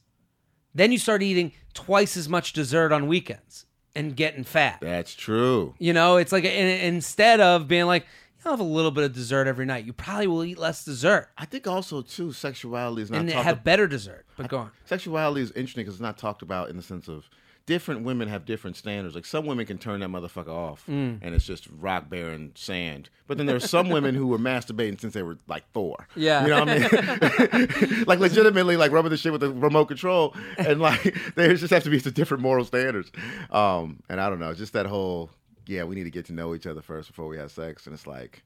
[0.75, 4.79] Then you start eating twice as much dessert on weekends and getting fat.
[4.81, 5.75] That's true.
[5.79, 8.07] You know, it's like instead of being like,
[8.45, 11.29] I'll have a little bit of dessert every night, you probably will eat less dessert
[11.37, 14.25] I think also too, sexuality is not and talked have better dessert.
[14.39, 14.71] But go on.
[14.87, 17.29] sexuality is interesting because it's not talked about in the sense of
[17.69, 19.15] different women have different standards.
[19.15, 21.19] Like some women can turn that motherfucker off, Mm.
[21.23, 23.11] and it's just rock barren sand.
[23.27, 26.09] But then there's some women who were masturbating since they were like four.
[26.17, 26.43] Yeah.
[26.43, 28.05] you know what I mean?
[28.07, 31.85] like legitimately, like rubbing the shit with the remote control, and like there just have
[31.85, 33.13] to be some different moral standards.
[33.51, 35.31] Um, and I don't know, just that whole
[35.67, 37.95] yeah, we need to get to know each other first before we have sex, and
[37.95, 38.43] it's like.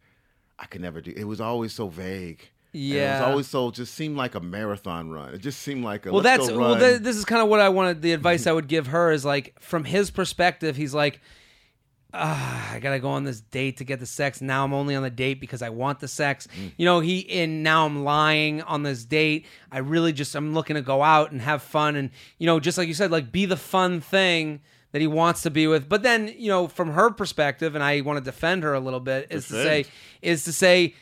[0.58, 1.12] I could never do.
[1.16, 2.50] It was always so vague.
[2.74, 3.20] And it Yeah.
[3.20, 5.34] was always so just seemed like a marathon run.
[5.34, 6.78] It just seemed like a Well, that's well.
[6.78, 8.02] Th- this is kind of what I wanted.
[8.02, 11.20] The advice I would give her is like, from his perspective, he's like,
[12.14, 14.40] ah, I gotta go on this date to get the sex.
[14.40, 16.46] Now I'm only on the date because I want the sex.
[16.58, 16.72] Mm.
[16.76, 19.46] You know, he and now I'm lying on this date.
[19.70, 22.76] I really just I'm looking to go out and have fun, and you know, just
[22.78, 24.60] like you said, like be the fun thing
[24.92, 25.88] that he wants to be with.
[25.88, 29.00] But then, you know, from her perspective, and I want to defend her a little
[29.00, 29.86] bit, is to say,
[30.20, 30.94] is to say,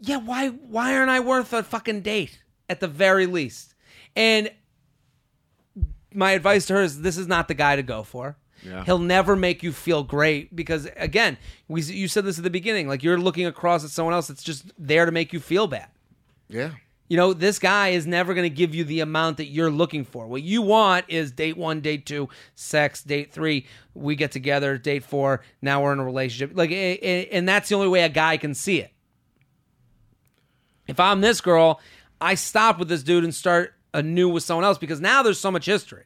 [0.00, 3.74] yeah, why why aren't I worth a fucking date at the very least?
[4.16, 4.50] And
[6.12, 8.36] my advice to her is this is not the guy to go for.
[8.62, 8.84] Yeah.
[8.84, 12.88] He'll never make you feel great because again, we you said this at the beginning,
[12.88, 15.88] like you're looking across at someone else that's just there to make you feel bad.
[16.48, 16.72] yeah.
[17.08, 20.04] You know, this guy is never going to give you the amount that you're looking
[20.04, 20.28] for.
[20.28, 25.02] What you want is date one, date two, sex, date three, we get together, date
[25.02, 26.56] four, now we're in a relationship.
[26.56, 28.92] Like, and that's the only way a guy can see it.
[30.90, 31.80] If I'm this girl,
[32.20, 35.50] I stop with this dude and start anew with someone else because now there's so
[35.50, 36.04] much history.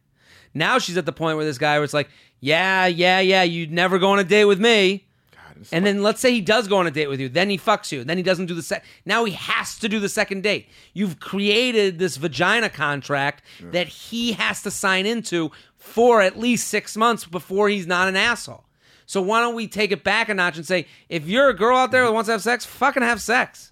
[0.55, 2.09] Now she's at the point where this guy was like,
[2.41, 5.07] yeah, yeah, yeah, you'd never go on a date with me.
[5.33, 7.59] God, And then let's say he does go on a date with you, then he
[7.59, 8.85] fucks you, then he doesn't do the sec.
[9.05, 10.69] Now he has to do the second date.
[10.93, 16.97] You've created this vagina contract that he has to sign into for at least six
[16.97, 18.65] months before he's not an asshole.
[19.07, 21.77] So why don't we take it back a notch and say, if you're a girl
[21.77, 23.71] out there that wants to have sex, fucking have sex.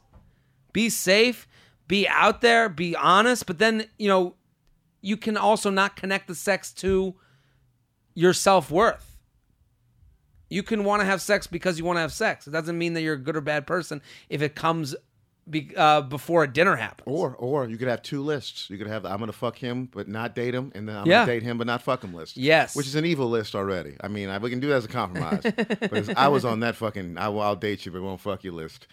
[0.73, 1.47] Be safe,
[1.89, 4.35] be out there, be honest, but then you know
[5.01, 7.15] you can also not connect the sex to
[8.15, 9.17] your self worth.
[10.49, 12.47] You can want to have sex because you want to have sex.
[12.47, 14.95] It doesn't mean that you're a good or bad person if it comes
[15.49, 17.05] be, uh, before a dinner happens.
[17.07, 18.71] Or or you could have two lists.
[18.71, 21.07] You could have the I'm gonna fuck him but not date him, and then I'm
[21.07, 21.23] Yeah.
[21.23, 22.37] gonna date him but not fuck him list.
[22.37, 22.77] Yes.
[22.77, 23.97] which is an evil list already.
[24.01, 25.43] I mean, I, we can do that as a compromise.
[25.91, 28.53] but I was on that fucking I will I'll date you but won't fuck you
[28.53, 28.87] list.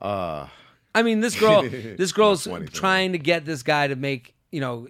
[0.00, 0.46] Uh,
[0.94, 4.88] I mean, this girl, this girl's trying to get this guy to make you know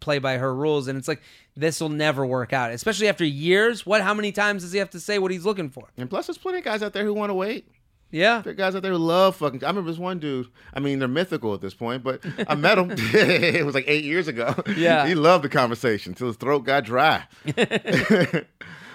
[0.00, 1.22] play by her rules, and it's like
[1.56, 3.84] this will never work out, especially after years.
[3.84, 4.02] What?
[4.02, 5.88] How many times does he have to say what he's looking for?
[5.96, 7.66] and plus, there's plenty of guys out there who want to wait.
[8.12, 8.42] Yeah.
[8.42, 9.62] There are guys out there who love fucking.
[9.62, 10.48] I remember this one dude.
[10.74, 12.90] I mean, they're mythical at this point, but I met him.
[12.96, 14.54] it was like eight years ago.
[14.76, 15.06] Yeah.
[15.06, 17.24] he loved the conversation till his throat got dry.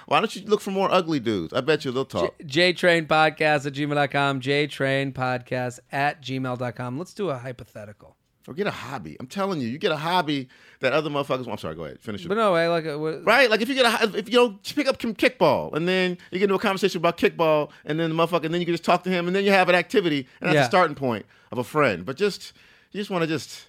[0.07, 1.53] Why don't you look for more ugly dudes?
[1.53, 2.37] I bet you they'll talk.
[2.39, 4.41] JTrain Podcast at gmail.com.
[4.41, 6.97] JTrain Podcast at gmail.com.
[6.97, 8.15] Let's do a hypothetical.
[8.47, 9.17] Or get a hobby.
[9.19, 11.47] I'm telling you, you get a hobby that other motherfuckers.
[11.51, 11.73] I'm sorry.
[11.73, 11.99] Go ahead.
[11.99, 12.27] Finish it.
[12.27, 13.49] But no, I like uh, what- Right?
[13.49, 16.43] Like if you get a, if you know, pick up kickball, and then you get
[16.43, 19.03] into a conversation about kickball, and then the motherfucker, and then you can just talk
[19.05, 20.61] to him, and then you have an activity, and that's Yeah.
[20.61, 22.05] the starting point of a friend.
[22.05, 22.53] But just
[22.91, 23.65] you just want to just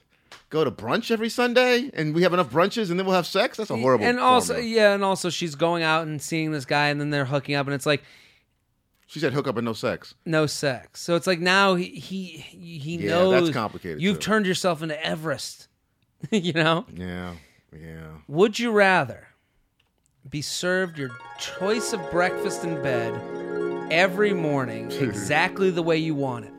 [0.50, 3.56] go to brunch every Sunday, and we have enough brunches, and then we'll have sex.
[3.56, 4.04] That's a horrible.
[4.04, 4.74] And also, formula.
[4.74, 7.66] yeah, and also she's going out and seeing this guy, and then they're hooking up,
[7.66, 8.02] and it's like
[9.06, 10.14] she said hook up and no sex.
[10.24, 11.00] no sex.
[11.00, 12.26] So it's like now he he
[12.78, 14.22] he Yeah, knows that's complicated, You've too.
[14.22, 15.68] turned yourself into Everest.
[16.30, 16.86] you know.
[16.94, 17.34] Yeah,
[17.72, 18.06] yeah.
[18.28, 19.28] Would you rather
[20.28, 23.12] be served your choice of breakfast in bed
[23.92, 26.52] every morning exactly the way you want it?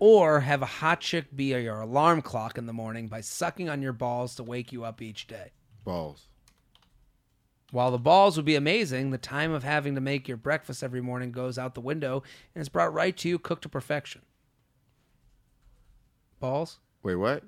[0.00, 3.82] Or have a hot chick be your alarm clock in the morning by sucking on
[3.82, 5.50] your balls to wake you up each day?
[5.84, 6.28] Balls.
[7.70, 11.00] While the balls would be amazing, the time of having to make your breakfast every
[11.02, 12.22] morning goes out the window
[12.54, 14.22] and is brought right to you cooked to perfection.
[16.40, 16.78] Balls?
[17.02, 17.42] Wait, what?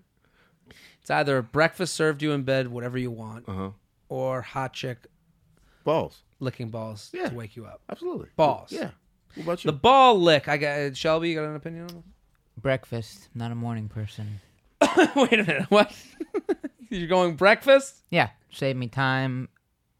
[1.00, 3.70] It's either breakfast served you in bed, whatever you want, Uh-huh.
[4.08, 5.06] or hot chick
[5.84, 6.22] Balls.
[6.40, 7.28] licking balls Yeah.
[7.30, 7.80] to wake you up.
[7.88, 8.28] Absolutely.
[8.36, 8.70] Balls.
[8.72, 8.90] Yeah.
[9.34, 9.70] What about you?
[9.70, 10.48] The ball lick.
[10.48, 11.30] I got Shelby.
[11.30, 12.04] You got an opinion on
[12.60, 13.28] Breakfast.
[13.34, 14.40] Not a morning person.
[15.16, 15.66] Wait a minute.
[15.70, 15.94] What?
[16.90, 18.02] You're going breakfast?
[18.10, 19.48] Yeah, save me time.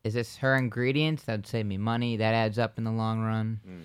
[0.03, 1.25] Is this her ingredients?
[1.25, 2.17] That'd save me money.
[2.17, 3.61] That adds up in the long run.
[3.69, 3.83] Mm.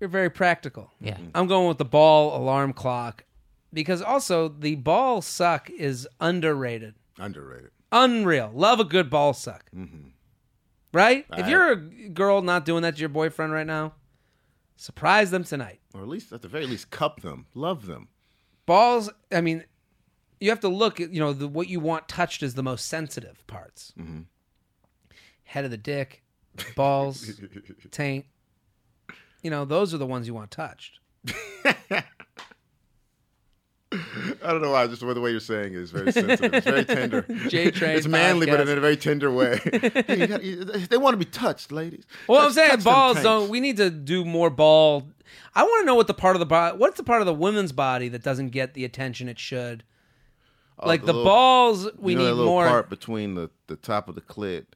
[0.00, 0.90] You're very practical.
[1.00, 1.14] Yeah.
[1.14, 1.30] Mm-hmm.
[1.34, 3.24] I'm going with the ball alarm clock
[3.72, 6.94] because also the ball suck is underrated.
[7.18, 7.70] Underrated.
[7.90, 8.50] Unreal.
[8.54, 9.70] Love a good ball suck.
[9.76, 10.08] Mm-hmm.
[10.92, 11.24] Right?
[11.38, 13.94] if you're a girl not doing that to your boyfriend right now,
[14.76, 15.80] surprise them tonight.
[15.94, 17.46] Or at least, at the very least, cup them.
[17.54, 18.08] Love them.
[18.66, 19.64] Balls, I mean,
[20.40, 22.86] you have to look at, you know, the, what you want touched is the most
[22.86, 23.92] sensitive parts.
[23.98, 24.22] Mm-hmm.
[25.44, 26.22] Head of the dick,
[26.74, 27.30] balls,
[27.90, 28.26] taint.
[29.42, 31.00] You know, those are the ones you want touched.
[34.42, 34.86] I don't know why.
[34.86, 36.54] Just the way you're saying it is very sensitive.
[36.54, 37.22] It's very tender.
[37.48, 39.60] J-Train It's manly, but in a very tender way.
[40.08, 42.04] You got- you- they want to be touched, ladies.
[42.28, 43.48] Well, I'm saying balls don't.
[43.48, 45.08] We need to do more ball.
[45.54, 46.76] I want to know what the part of the body.
[46.76, 49.84] What's the part of the women's body that doesn't get the attention it should?
[50.78, 52.66] Oh, like the, little- balls, we you know need more.
[52.66, 54.66] part between the, the top of the clit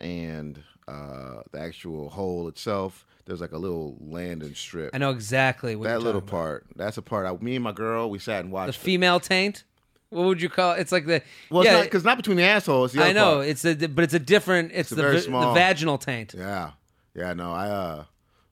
[0.00, 3.06] and uh, the actual hole itself.
[3.24, 4.90] There's like a little landing strip.
[4.94, 6.38] I know exactly what that you're little talking about.
[6.38, 6.66] part.
[6.76, 7.26] That's a part.
[7.26, 8.78] I, me and my girl, we sat and The watched.
[8.78, 8.82] it.
[8.82, 9.64] female taint.
[10.10, 10.80] What would you call it?
[10.80, 11.22] It's like the.
[11.50, 12.92] Well, yeah, it's not because not between the assholes.
[12.92, 13.48] The I know part.
[13.48, 14.70] it's a, but it's a different.
[14.72, 16.34] It's, a the, very small- the vaginal taint.
[16.38, 16.70] Yeah,
[17.14, 17.32] yeah.
[17.34, 17.68] No, I.
[17.68, 18.04] uh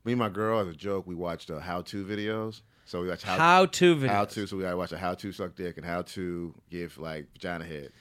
[0.04, 2.60] Me and my girl, as a joke, we watched uh, how-to videos.
[2.86, 4.08] So we watched how, How to videos.
[4.08, 4.46] how to.
[4.48, 7.64] So we gotta watch a how to suck dick and how to give like vagina
[7.64, 7.92] head.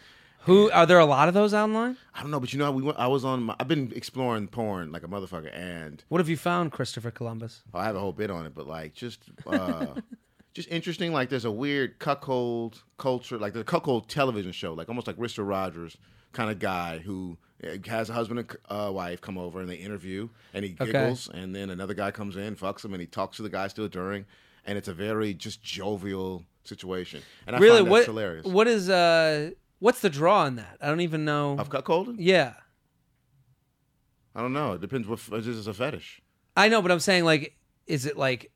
[0.46, 1.00] Who are there?
[1.00, 1.98] A lot of those online.
[2.14, 3.44] I don't know, but you know, we went, I was on.
[3.44, 7.64] My, I've been exploring porn like a motherfucker, and What have you found, Christopher Columbus?
[7.74, 9.96] I have a whole bit on it, but like just uh
[10.54, 11.14] just interesting.
[11.14, 15.44] Like there's a weird cuckold culture, like the cuckold television show, like almost like Mister
[15.44, 15.98] Rogers
[16.34, 19.76] kind of guy who uh, has a husband and uh, wife come over and they
[19.76, 20.92] interview and he Okay.
[20.92, 23.68] giggles and then another guy comes in, fucks him, and he talks to the guy
[23.68, 24.26] still during,
[24.66, 27.22] and it's a very just jovial situation.
[27.46, 28.06] And I really, find that's what?
[28.06, 28.46] hilarious.
[28.48, 29.52] What is uh?
[29.84, 30.78] What's the draw on that?
[30.80, 31.58] I don't even know.
[31.60, 32.16] of cuckolding?
[32.18, 32.54] yeah,
[34.34, 34.72] I don't know.
[34.72, 35.10] It depends.
[35.10, 36.22] What this it's a fetish?
[36.56, 38.50] I know, but I'm saying like, is it like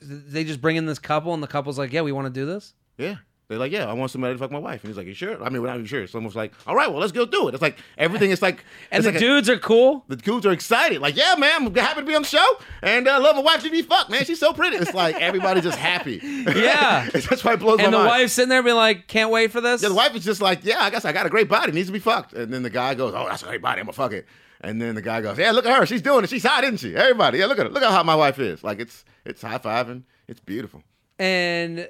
[0.00, 2.46] they just bring in this couple and the couple's like, yeah, we want to do
[2.46, 2.72] this?
[2.96, 3.16] Yeah.
[3.48, 4.82] They're like, yeah, I want somebody to fuck my wife.
[4.82, 5.42] And he's like, you sure?
[5.44, 6.06] I mean, we're not even sure.
[6.06, 7.54] Someone's like, all right, well, let's go do it.
[7.54, 10.04] It's like everything is like, And the like a- dudes are cool.
[10.08, 11.00] the dudes are excited.
[11.02, 12.44] Like, yeah, man, I'm happy to be on the show.
[12.82, 14.24] And I uh, love my wife to be fucked, man.
[14.24, 14.76] She's so pretty.
[14.76, 16.20] It's like everybody's just happy.
[16.54, 17.08] Yeah.
[17.12, 18.00] That's why it blows And my mind.
[18.00, 19.82] And the wife's sitting there being like, can't wait for this.
[19.82, 21.72] Yeah, the wife is just like, yeah, I guess I got a great body.
[21.72, 22.32] Needs to be fucked.
[22.32, 23.80] And then the guy goes, oh, that's a great body.
[23.80, 24.26] I'm going to fuck it.
[24.60, 25.84] And then the guy goes, yeah, look at her.
[25.86, 26.30] She's doing it.
[26.30, 26.96] She's hot, isn't she?
[26.96, 27.72] Everybody, yeah, look at her.
[27.72, 28.64] Look at how my wife is.
[28.64, 30.04] Like, it's it's high fiving.
[30.28, 30.82] It's beautiful.
[31.18, 31.88] And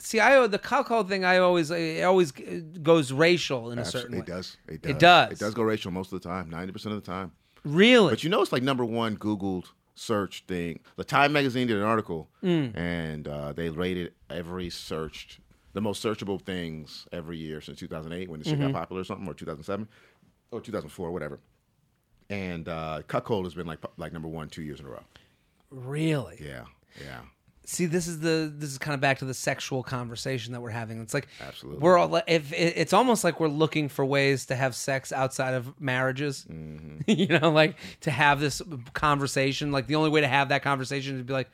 [0.00, 1.24] see, I the cuckold thing.
[1.24, 4.24] I always it always goes racial in a certain it way.
[4.26, 4.56] does.
[4.68, 4.90] It does.
[4.90, 5.32] It does.
[5.32, 7.32] It does go racial most of the time, 90% of the time.
[7.64, 8.10] Really?
[8.10, 10.80] But you know, it's like number one Googled search thing.
[10.96, 12.74] The Time magazine did an article, Mm.
[12.76, 15.38] and uh, they rated every searched,
[15.74, 18.72] the most searchable things every year since 2008 when the shit Mm-hmm.
[18.72, 19.86] got popular or something, or 2007,
[20.52, 21.38] or 2004, whatever.
[22.30, 25.02] And uh, cuckold has been like like number one two years in a row.
[25.70, 26.38] really?
[26.40, 26.64] Yeah,
[27.04, 27.20] yeah.
[27.70, 30.70] See, this is the this is kind of back to the sexual conversation that we're
[30.70, 31.00] having.
[31.00, 31.80] It's like Absolutely.
[31.80, 35.80] we're all if it's almost like we're looking for ways to have sex outside of
[35.80, 36.44] marriages.
[36.50, 37.02] Mm-hmm.
[37.06, 38.60] you know, like to have this
[38.92, 39.70] conversation.
[39.70, 41.48] Like the only way to have that conversation is to be like,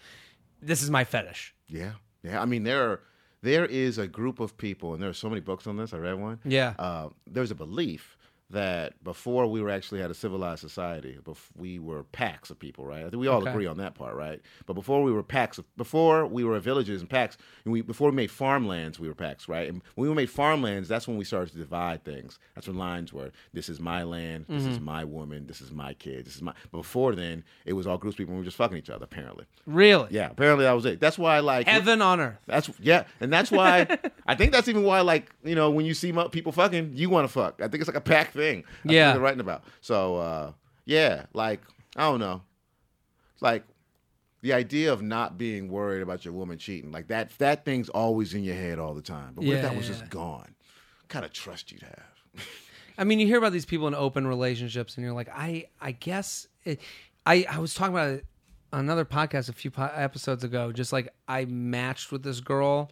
[0.63, 2.41] "This is my fetish." Yeah, yeah.
[2.41, 3.01] I mean, there are,
[3.43, 5.93] there is a group of people, and there are so many books on this.
[5.93, 6.39] I read one.
[6.47, 6.73] Yeah.
[6.79, 8.16] Uh, there's a belief
[8.51, 11.19] that before we were actually had a civilized society,
[11.57, 13.01] we were packs of people, right?
[13.01, 13.51] I think we all Okay.
[13.51, 14.41] agree on that part, right?
[14.67, 18.11] But before we were packs, of, before we were villages and packs, and we before
[18.11, 19.69] we made farmlands, we were packs, right?
[19.69, 22.39] And when we made farmlands, that's when we started to divide things.
[22.55, 24.85] That's when lines were: this is my land, this is mm-hmm.
[24.85, 26.53] my woman, this is my kid, this is my.
[26.71, 28.33] But before then, it was all groups of people.
[28.33, 29.47] and we were just fucking each other, apparently.
[29.67, 30.09] Really?
[30.11, 31.01] Yeah, apparently that was it.
[31.01, 32.39] That's why, like, Heaven on earth.
[32.47, 35.95] that's yeah, and that's why I think that's even why, like, you know, when you
[35.95, 37.61] see people fucking, you want to fuck.
[37.61, 38.65] I think it's like a pack thing.
[38.85, 39.09] That's Yeah.
[39.09, 39.65] what they're writing about.
[39.81, 40.53] So uh,
[40.85, 41.61] yeah, like
[41.97, 42.43] I don't know,
[43.41, 43.65] like
[44.43, 48.35] the idea of not being worried about your woman cheating, like that that thing's always
[48.35, 49.33] in your head all the time.
[49.35, 49.93] But what if that was yeah.
[49.97, 50.55] just gone?
[51.01, 52.47] What kind of trust you'd have?
[52.99, 55.93] I mean, you hear about these people in open relationships, and you're like, I, I
[55.93, 56.81] guess, it,
[57.27, 58.27] I, I was talking about it
[58.73, 60.73] another podcast a few po- episodes ago.
[60.73, 62.91] Just like I matched with this girl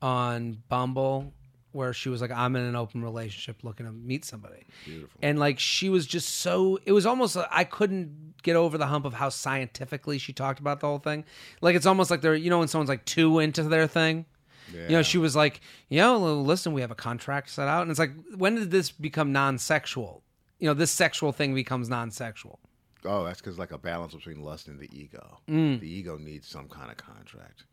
[0.00, 1.32] on Bumble,
[1.74, 4.64] where she was like, I'm in an open relationship, looking to meet somebody.
[4.84, 5.18] Beautiful.
[5.22, 8.86] And like she was just so, it was almost like I couldn't get over the
[8.86, 11.24] hump of how scientifically she talked about the whole thing.
[11.60, 14.26] Like it's almost like they're, you know, when someone's like too into their thing.
[14.72, 17.90] You know, she was like, you know, listen, we have a contract set out, and
[17.90, 20.22] it's like, when did this become non-sexual?
[20.58, 22.58] You know, this sexual thing becomes non-sexual.
[23.04, 25.38] Oh, that's because like a balance between lust and the ego.
[25.48, 25.78] Mm.
[25.78, 27.64] The ego needs some kind of contract.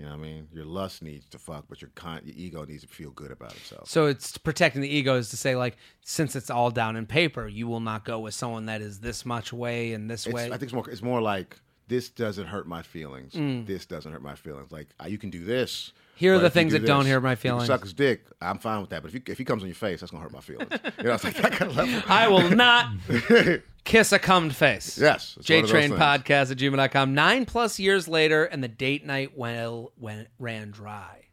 [0.00, 0.48] You know what I mean?
[0.50, 3.52] Your lust needs to fuck, but your con- your ego needs to feel good about
[3.52, 3.86] itself.
[3.86, 7.46] So it's protecting the ego is to say like, since it's all down in paper,
[7.46, 10.46] you will not go with someone that is this much way and this It's, way.
[10.46, 10.88] I think it's more.
[10.88, 13.34] It's more like this doesn't hurt my feelings.
[13.66, 14.72] This doesn't hurt my feelings.
[14.72, 15.92] Like uh, you can do this.
[15.94, 16.00] Mm.
[16.16, 17.66] Here are but the if you things do that don't hurt my you can feelings.
[17.66, 18.24] Suck his dick.
[18.40, 19.02] I'm fine with that.
[19.02, 20.70] But if he, if he comes on your face, that's gonna hurt my feelings.
[20.98, 22.02] you know, it's like that kind of level.
[22.08, 22.90] I will not
[23.84, 24.98] kiss a cummed face.
[24.98, 25.98] Yes, it's one of those JTrain things.
[26.00, 27.14] podcast at gmail.com.
[27.14, 31.26] Nine plus years later, and the date night well went ran dry.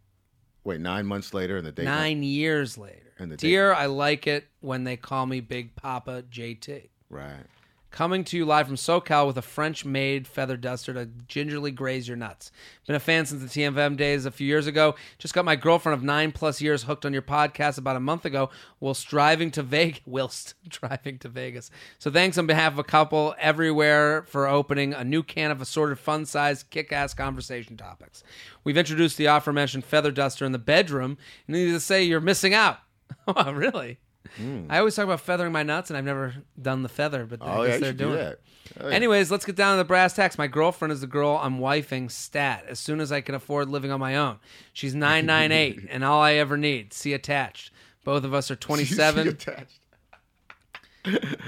[0.63, 1.85] Wait, nine months later, and the date.
[1.85, 3.13] Nine years later.
[3.19, 6.89] And the date- Dear, I like it when they call me Big Papa JT.
[7.09, 7.45] Right.
[7.89, 12.07] Coming to you live from SoCal with a French made feather duster to gingerly graze
[12.07, 12.51] your nuts.
[12.85, 14.95] Been a fan since the TMFM days a few years ago.
[15.17, 18.25] Just got my girlfriend of nine plus years hooked on your podcast about a month
[18.25, 20.01] ago whilst driving to Vegas.
[20.05, 21.71] Whilst driving to Vegas.
[21.99, 25.99] So thanks on behalf of a couple everywhere for opening a new can of assorted
[25.99, 28.23] fun sized kick ass conversation topics.
[28.63, 32.53] We've introduced the aforementioned feather duster in the bedroom, and needless to say, you're missing
[32.53, 32.79] out.
[33.27, 33.99] oh, really?
[34.35, 34.65] Hmm.
[34.69, 37.55] I always talk about feathering my nuts, and I've never done the feather, but I
[37.55, 38.41] Oh guess yeah, you they're should doing do it.
[38.81, 38.95] Oh, yeah.
[38.95, 40.37] Anyways, let's get down to the brass tacks.
[40.37, 43.91] My girlfriend is the girl I'm wifing stat as soon as I can afford living
[43.91, 44.37] on my own.
[44.73, 46.93] She's 998 and all I ever need.
[46.93, 47.71] See attached.
[48.03, 49.27] Both of us are You see 27.
[49.29, 49.79] attached.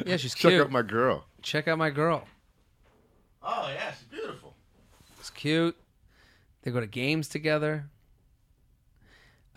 [0.05, 0.53] yeah, she's Check cute.
[0.53, 1.25] Check out my girl.
[1.41, 2.25] Check out my girl.
[3.43, 4.53] Oh yeah, she's beautiful.
[5.19, 5.75] It's cute.
[6.61, 7.89] They go to games together.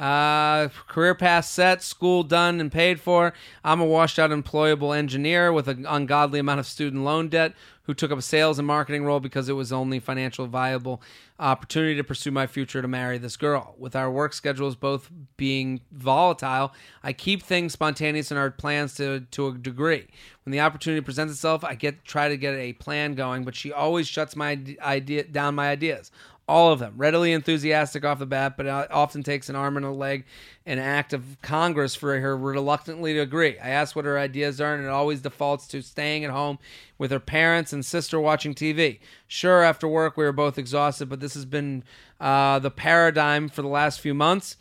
[0.02, 3.32] Uh, career path set, school done and paid for.
[3.62, 7.52] I'm a washed out employable engineer with an ungodly amount of student loan debt
[7.84, 11.00] who took up a sales and marketing role because it was the only financial viable
[11.38, 13.76] opportunity to pursue my future to marry this girl.
[13.78, 16.72] With our work schedules both being volatile,
[17.04, 20.08] I keep things spontaneous in our plans to to a degree.
[20.44, 23.72] When the opportunity presents itself, I get try to get a plan going, but she
[23.72, 26.10] always shuts my idea down my ideas
[26.52, 26.92] all of them.
[26.98, 30.26] Readily enthusiastic off the bat but it often takes an arm and a leg
[30.66, 33.58] an act of congress for her reluctantly to agree.
[33.58, 36.58] I ask what her ideas are and it always defaults to staying at home
[36.98, 41.20] with her parents and sister watching tv sure after work we were both exhausted but
[41.20, 41.82] this has been
[42.20, 44.56] uh, the paradigm for the last few months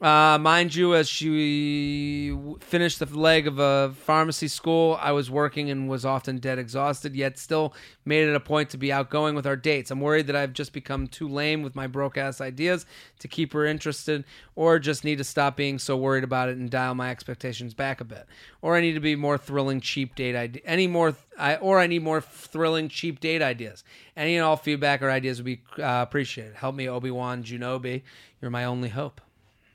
[0.00, 5.70] uh, mind you, as she finished the leg of a pharmacy school, I was working
[5.70, 7.74] and was often dead exhausted, yet still
[8.06, 9.90] made it a point to be outgoing with our dates.
[9.90, 12.86] I'm worried that I've just become too lame with my broke ass ideas
[13.18, 14.24] to keep her interested,
[14.56, 18.00] or just need to stop being so worried about it and dial my expectations back
[18.00, 18.26] a bit.
[18.62, 21.86] Or I need to be more thrilling, cheap date ide- any more, I, or I
[21.86, 23.84] need more thrilling, cheap date ideas.
[24.16, 26.54] Any and all feedback or ideas would be uh, appreciated.
[26.54, 28.00] Help me, Obi Wan Junobi.
[28.40, 29.20] You're my only hope.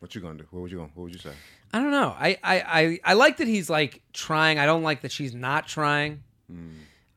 [0.06, 0.46] What you gonna do?
[0.52, 1.32] What would you gonna, What would you say?
[1.74, 2.16] I don't know.
[2.16, 4.60] I, I, I, I like that he's like trying.
[4.60, 6.22] I don't like that she's not trying.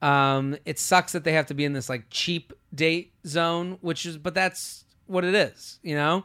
[0.01, 4.07] Um, it sucks that they have to be in this like cheap date zone, which
[4.07, 6.25] is, but that's what it is, you know.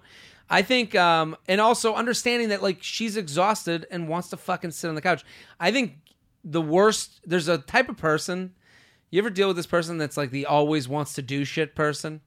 [0.49, 4.87] I think, um, and also understanding that like she's exhausted and wants to fucking sit
[4.87, 5.25] on the couch.
[5.59, 5.97] I think
[6.45, 7.19] the worst.
[7.25, 8.53] There's a type of person.
[9.11, 12.21] You ever deal with this person that's like the always wants to do shit person,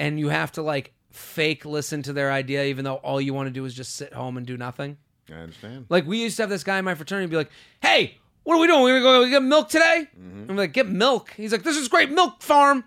[0.00, 3.46] and you have to like fake listen to their idea, even though all you want
[3.48, 4.96] to do is just sit home and do nothing.
[5.30, 5.86] I understand.
[5.88, 8.60] Like we used to have this guy in my fraternity be like, "Hey, what are
[8.60, 8.82] we doing?
[8.82, 10.50] We're gonna go get milk today?" Mm-hmm.
[10.50, 12.84] I'm like, "Get milk." He's like, "This is great milk farm.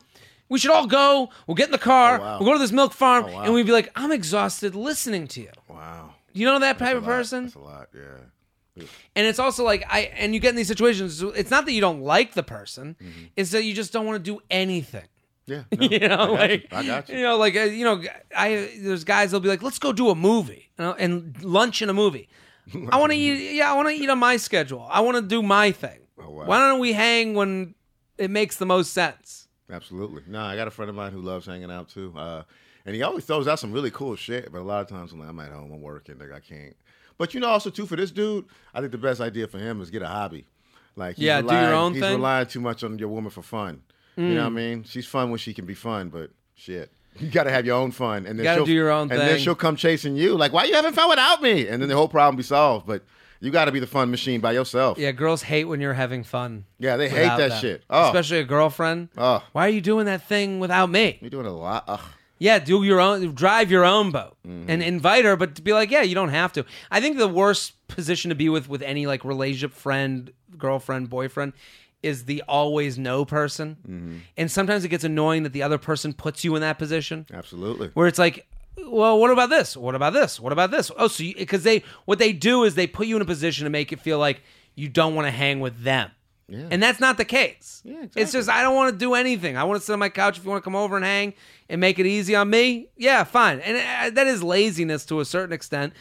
[0.49, 1.29] We should all go.
[1.47, 2.19] We'll get in the car.
[2.19, 2.37] Oh, wow.
[2.39, 3.43] We'll go to this milk farm." Oh, wow.
[3.43, 6.15] And we'd be like, "I'm exhausted listening to you." Wow.
[6.33, 7.43] You know that type of person?
[7.45, 7.89] That's a lot.
[7.93, 8.83] Yeah.
[9.15, 11.21] And it's also like I and you get in these situations.
[11.21, 13.25] It's not that you don't like the person; Mm-hmm.
[13.35, 15.05] it's that you just don't want to do anything.
[15.45, 15.63] Yeah.
[15.71, 16.77] no, you know, I like you.
[16.77, 17.17] I got you.
[17.17, 18.01] you know, like uh, you know,
[18.35, 21.81] I there's guys that'll be like, "Let's go do a movie," you know, and lunch
[21.81, 22.29] in a movie.
[22.91, 23.55] I want to eat.
[23.55, 24.87] Yeah, I want to eat on my schedule.
[24.89, 25.99] I want to do my thing.
[26.17, 26.45] Oh, wow.
[26.45, 27.75] Why don't we hang when
[28.17, 29.47] it makes the most sense?
[29.69, 30.23] Absolutely.
[30.27, 32.13] No, I got a friend of mine who loves hanging out too.
[32.15, 32.43] Uh,
[32.85, 34.51] and he always throws out some really cool shit.
[34.51, 36.75] But a lot of times I'm like, I'm at home, I'm working, like I can't.
[37.17, 39.81] But you know, also too for this dude, I think the best idea for him
[39.81, 40.47] is get a hobby.
[40.95, 42.13] Like he's Yeah, do your own he's thing.
[42.13, 42.15] Mm.
[42.17, 43.81] relying too much on your woman for fun.
[44.17, 44.83] You know what I mean?
[44.83, 46.91] She's fun when she can be fun, but shit.
[47.19, 49.19] You got to have your own fun, and then Gotta she'll, do your own and
[49.21, 50.35] then she'll come chasing you.
[50.35, 51.67] Like, why you having fun without me?
[51.67, 52.87] And then the whole problem be solved.
[52.87, 53.03] But
[53.39, 54.97] you got to be the fun machine by yourself.
[54.97, 56.65] Yeah, girls hate when you're having fun.
[56.79, 57.59] Yeah, they hate that them.
[57.61, 57.83] shit.
[57.89, 59.09] Oh, Especially a girlfriend.
[59.17, 61.19] oh, Why are you doing that thing without me?
[61.21, 61.83] you're doing a lot.
[61.87, 61.99] Ugh.
[62.39, 64.69] Yeah, do your own, drive your own boat, Mm-hmm.
[64.69, 66.65] and invite her, but to be like, yeah, you don't have to.
[66.91, 71.53] I think the worst position to be with with any like relationship, friend, girlfriend, boyfriend,
[72.03, 73.77] is the always no person.
[73.87, 74.17] Mm-hmm.
[74.37, 77.89] And sometimes it gets annoying that the other person puts you in that position Absolutely.
[77.93, 78.45] where it's like,
[78.77, 79.77] well, what about this?
[79.77, 80.39] What about this?
[80.39, 80.91] What about this?
[80.97, 83.69] Oh, so because they what they do is they put you in a position to
[83.69, 84.41] make it feel like
[84.75, 86.11] you don't want to hang with them.
[86.49, 86.67] Yeah.
[86.71, 87.81] And that's not the case.
[87.85, 89.57] Yeah, It's just I don't want to do anything.
[89.57, 90.37] I want to sit on my couch.
[90.37, 91.33] If you want to come over and hang
[91.69, 93.59] and make it easy on me, yeah, fine.
[93.59, 95.93] And uh, that is laziness to a certain extent.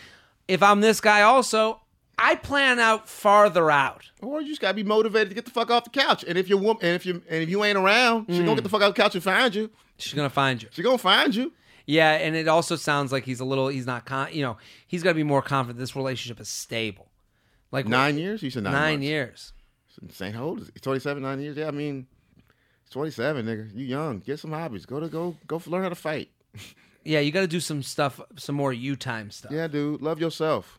[0.49, 1.81] If I'm this guy, also,
[2.19, 4.11] I plan out farther out.
[4.21, 6.25] Or you just gotta be motivated to get the fuck off the couch.
[6.27, 8.45] And if you're woman, and if you and if you ain't around, she Mm.
[8.45, 9.71] gonna get the fuck off the couch and find you.
[9.99, 10.69] She's gonna find you.
[10.73, 11.53] She gonna find you.
[11.87, 13.67] Yeah, and it also sounds like he's a little.
[13.69, 14.05] He's not.
[14.07, 14.57] Con- you know,
[14.87, 15.81] he's got to be more confident.
[15.81, 17.09] This relationship is stable.
[17.73, 18.41] Like Nine years?
[18.43, 18.73] You said nine.
[18.73, 19.05] Nine months.
[19.07, 19.53] years.
[20.01, 20.33] Insane.
[20.33, 20.79] How old is he?
[20.81, 21.57] Twenty seven, nine years.
[21.57, 22.07] Yeah, I mean,
[22.91, 23.75] twenty seven, nigga.
[23.75, 24.21] You young.
[24.21, 24.87] Get some hobbies.
[24.87, 26.31] Go to go go learn how to fight.
[27.05, 29.51] Yeah, you got to do some stuff, some more you time stuff.
[29.51, 30.01] Yeah, dude.
[30.03, 30.79] Love yourself.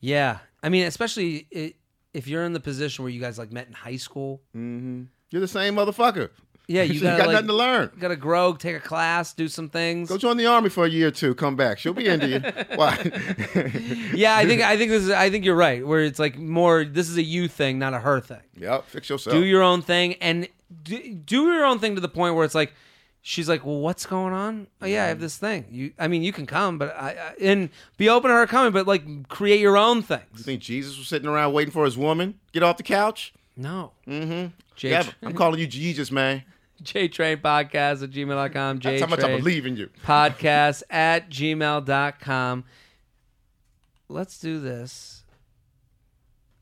[0.00, 1.74] Yeah, I mean, especially i
[2.12, 4.40] if you're in the position where you guys like met in high school.
[4.56, 5.02] Mm-hmm.
[5.30, 6.30] You're the same motherfucker.
[6.66, 7.90] Yeah, you you gotta, got like- nothing to learn.
[7.98, 10.08] Got to grow, take a class, do some things.
[10.08, 11.34] Go join the army for a year or two.
[11.34, 11.78] Come back.
[11.78, 12.40] She'll be into you.
[12.76, 12.94] Why?
[14.14, 15.10] yeah, I think I think this is.
[15.10, 15.86] I think you're right.
[15.86, 16.84] Where it's like more.
[16.84, 18.40] This is a you thing, not a her thing.
[18.56, 18.86] yep.
[18.86, 19.34] Fix yourself.
[19.34, 20.48] do your own thing and
[20.82, 22.72] do, do your own thing to the point where it's like
[23.28, 26.22] she's like well what's going on oh yeah i have this thing you i mean
[26.22, 29.58] you can come but i, I and be open to her coming but like create
[29.58, 32.38] your own things." You think Jesus was sitting around waiting for his woman?
[32.52, 33.34] Get off the couch.
[33.56, 34.54] no Mm-hmm.
[34.76, 36.44] J, Yeah, I'm calling you Jesus, man.
[36.82, 39.88] jtrain podcast at gmail.com That's how much I believe in you.
[40.04, 42.64] podcast at gmail.com
[44.08, 45.24] let's do this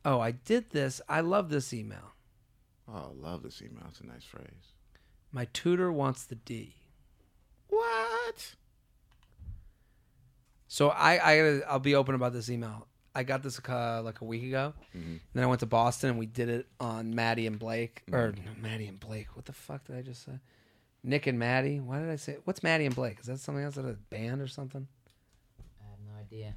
[0.07, 2.13] oh i did this i love this email
[2.87, 3.85] Oh, I love this email.
[3.89, 4.74] It's a nice phrase.
[5.35, 6.77] My tutor wants the d
[7.69, 8.55] What?
[10.69, 12.87] So I, I gotta, I'll be open about this email.
[13.17, 14.75] I got this uh, like a week ago.
[14.97, 15.17] Mm-hmm.
[15.35, 18.51] Then I went to Boston and we did it on Maddie and Blake, or no,
[18.61, 19.37] Maddie and Blake.
[19.37, 20.33] What the fuck did I just say?
[21.03, 21.81] Nick and Maddie.
[21.81, 22.39] Why did I say?
[22.45, 23.19] What's Maddie and Blake?
[23.21, 23.77] Is that something else?
[23.77, 24.89] Is that a band or something?
[25.81, 26.55] I have no idea.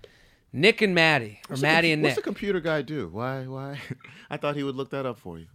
[0.54, 2.18] Nick and Maddie, or What's Maddie compu- and What's Nick.
[2.18, 3.10] What's the computer guy do?
[3.10, 3.46] Why?
[3.46, 3.80] Why?
[4.30, 5.48] I thought he would look that up for you.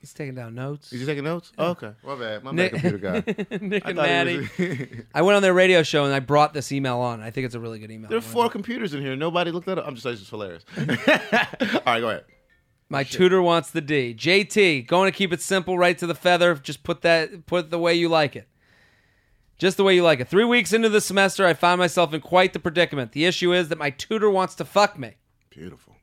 [0.00, 0.92] He's taking down notes.
[0.94, 1.52] Is he taking notes?
[1.58, 1.92] Oh, okay.
[2.02, 2.42] My bad.
[2.42, 3.58] My Nick, bad, computer guy.
[3.60, 4.38] Nick I and Maddie.
[4.38, 7.20] was- I went on their radio show and I brought this email on.
[7.20, 8.08] I think it's a really good email.
[8.08, 9.14] there are four computers in here.
[9.14, 9.86] Nobody looked that up.
[9.86, 10.64] I'm just saying it's hilarious.
[10.78, 10.84] All
[11.86, 12.24] right, go ahead.
[12.88, 14.14] My tutor wants the D.
[14.14, 16.54] JT, going to keep it simple, right to the feather.
[16.54, 18.48] Just put that, put it the way you like it.
[19.58, 20.28] Just the way you like it.
[20.28, 23.12] Three weeks into the semester, I found myself in quite the predicament.
[23.12, 25.16] The issue is that my tutor wants to fuck me.
[25.50, 25.94] Beautiful.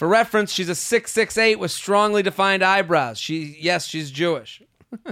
[0.00, 3.18] For reference, she's a six six eight with strongly defined eyebrows.
[3.18, 4.62] She, yes, she's Jewish.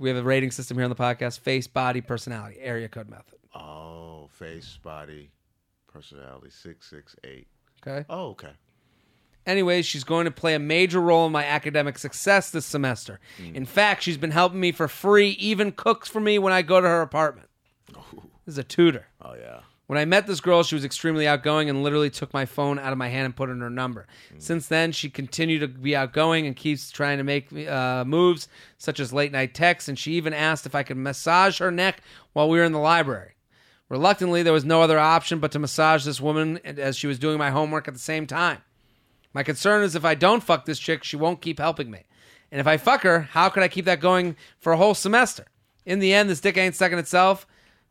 [0.00, 3.38] we have a rating system here on the podcast: face, body, personality, area code method.
[3.54, 5.30] Oh, face, body,
[5.86, 7.46] personality, six, six, eight.
[7.80, 8.04] Okay.
[8.10, 8.54] Oh, okay.
[9.46, 13.20] Anyways, she's going to play a major role in my academic success this semester.
[13.40, 13.54] Mm.
[13.54, 16.80] In fact, she's been helping me for free, even cooks for me when I go
[16.80, 17.50] to her apartment.
[18.46, 19.06] This is a tutor.
[19.22, 19.60] Oh yeah.
[19.90, 22.92] When I met this girl, she was extremely outgoing and literally took my phone out
[22.92, 24.06] of my hand and put in her number.
[24.38, 28.46] Since then, she continued to be outgoing and keeps trying to make uh, moves,
[28.78, 32.02] such as late night texts, and she even asked if I could massage her neck
[32.34, 33.32] while we were in the library.
[33.88, 37.36] Reluctantly, there was no other option but to massage this woman as she was doing
[37.36, 38.58] my homework at the same time.
[39.34, 42.04] My concern is if I don't fuck this chick, she won't keep helping me.
[42.52, 45.46] And if I fuck her, how could I keep that going for a whole semester?
[45.84, 47.44] In the end, this dick ain't second itself,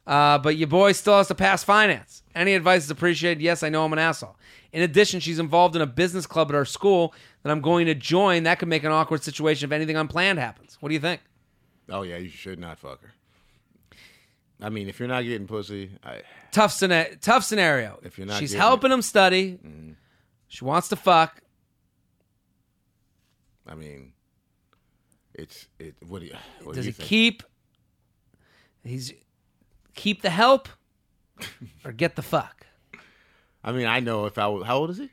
[0.09, 2.23] uh, but your boy still has to pass finance.
[2.35, 3.41] Any advice is appreciated.
[3.41, 4.35] Yes, I know I'm an asshole.
[4.73, 7.95] In addition, she's involved in a business club at our school that I'm going to
[7.95, 8.43] join.
[8.43, 10.77] That could make an awkward situation if anything unplanned happens.
[10.79, 11.21] What do you think?
[11.89, 12.17] Oh yeah.
[12.17, 13.13] You should not fuck her.
[14.61, 17.99] I mean, if you're not getting pussy, I, Tough, scena- tough scenario.
[18.03, 19.57] If you're not she's helping him study.
[20.49, 21.41] She wants to fuck.
[23.67, 24.13] I mean,
[25.35, 25.95] it's it.
[26.07, 26.33] What do you?
[26.63, 27.07] What do Does you he think?
[27.09, 27.43] keep?
[28.83, 29.13] He's
[29.95, 30.69] keep the help
[31.85, 32.65] or get the fuck.
[33.63, 34.65] I mean, I know if I was.
[34.65, 35.09] How old is he?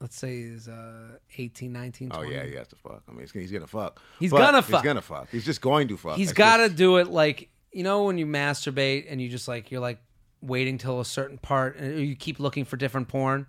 [0.00, 3.02] Let's say he's uh, 18, 19, Oh yeah, he has to fuck.
[3.08, 4.00] I mean, he's, he's gonna fuck.
[4.18, 4.80] He's gonna fuck.
[4.80, 5.30] He's gonna fuck.
[5.30, 6.16] He's just going to fuck.
[6.16, 9.48] He's got to just- do it like you know when you masturbate and you just
[9.48, 9.98] like you're like
[10.42, 13.46] waiting till a certain part and you keep looking for different porn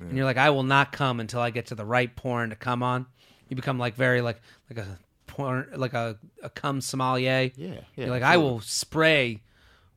[0.00, 2.56] and you're like I will not come until I get to the right porn to
[2.56, 3.06] come on.
[3.48, 7.50] You become like very like like a porn like a a cum sommelier.
[7.56, 7.80] Yeah, yeah.
[7.96, 9.42] You're like I will spray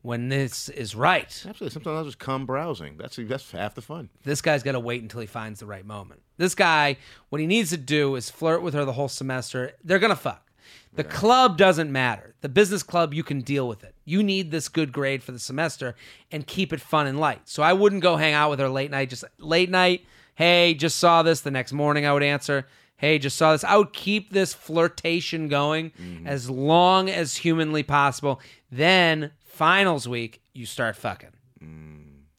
[0.02, 1.26] when this is right.
[1.26, 1.70] Absolutely.
[1.70, 2.97] Sometimes I'll just come browsing.
[2.97, 4.10] That's that's half the fun.
[4.24, 6.22] This guy's got to wait until he finds the right moment.
[6.38, 6.97] This guy,
[7.30, 9.74] what he needs to do is flirt with her the whole semester.
[9.84, 10.47] They're going to fuck.
[10.93, 12.36] The club doesn't matter.
[12.41, 13.95] The business club, you can deal with it.
[14.04, 15.95] You need this good grade for the semester
[16.32, 17.41] and keep it fun and light.
[17.45, 19.10] So I wouldn't go hang out with her late night.
[19.10, 21.41] Just late night, hey, just saw this.
[21.41, 23.64] The next morning, I would answer, Hey, just saw this.
[23.64, 26.28] I would keep this flirtation going Mm-hmm.
[26.28, 28.41] as long as humanly possible.
[28.72, 31.30] Then finals week, you start fucking.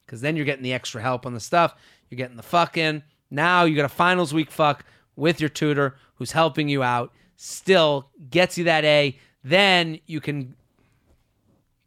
[0.05, 1.73] Because then you're getting the extra help on the stuff.
[2.09, 3.03] You're getting the fucking.
[3.31, 4.85] Now you got a finals week fuck
[5.15, 7.11] with your tutor who's helping you out.
[7.35, 9.17] Still gets you that A.
[9.43, 10.55] Then you can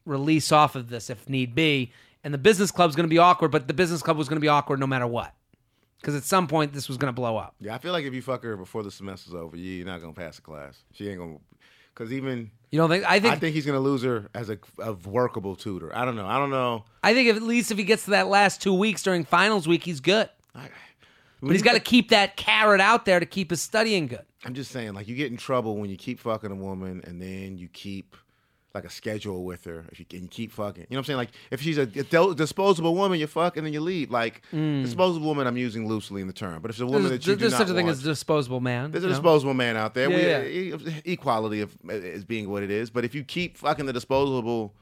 [0.04, 1.92] release off of this if need be.
[2.24, 4.40] And the business club's going to be awkward, but the business club was going to
[4.40, 5.32] be awkward no matter what.
[6.00, 7.54] Because at some point, this was going to blow up.
[7.60, 10.00] Yeah, I feel like if you fuck her before the semester's over, you- you're not
[10.00, 10.82] gonna pass the class.
[10.92, 11.38] She ain't gonna.
[11.96, 13.04] Because even You don't think?
[13.04, 13.34] I think.
[13.34, 15.94] I think he's gonna lose her as a, a workable tutor.
[15.96, 16.26] I don't know.
[16.26, 16.84] I don't know.
[17.02, 19.66] I think if, at least if he gets to that last two weeks during finals
[19.66, 20.28] week, he's good.
[20.54, 20.68] I,
[21.40, 24.24] But he's got to keep that carrot out there to keep his studying good.
[24.44, 27.20] I'm just saying, like, you get in trouble when you keep fucking a woman and
[27.20, 28.16] then you keep
[28.76, 29.84] like a schedule with her.
[29.90, 31.16] If you can keep fucking, you know what I'm saying?
[31.16, 34.10] Like, if she's a di- disposable woman, you fuck and then you leave.
[34.10, 37.08] Like, disposable woman, I'm using loosely in the term, but if it's a woman Mm.
[37.08, 38.90] There's, that you do there's not such a thing want, as disposable man.
[38.92, 39.12] there's a know?
[39.14, 40.10] disposable man out there.
[40.10, 42.90] Yeah, we, e- equality of is being what it is.
[42.90, 44.74] But if you keep fucking the disposable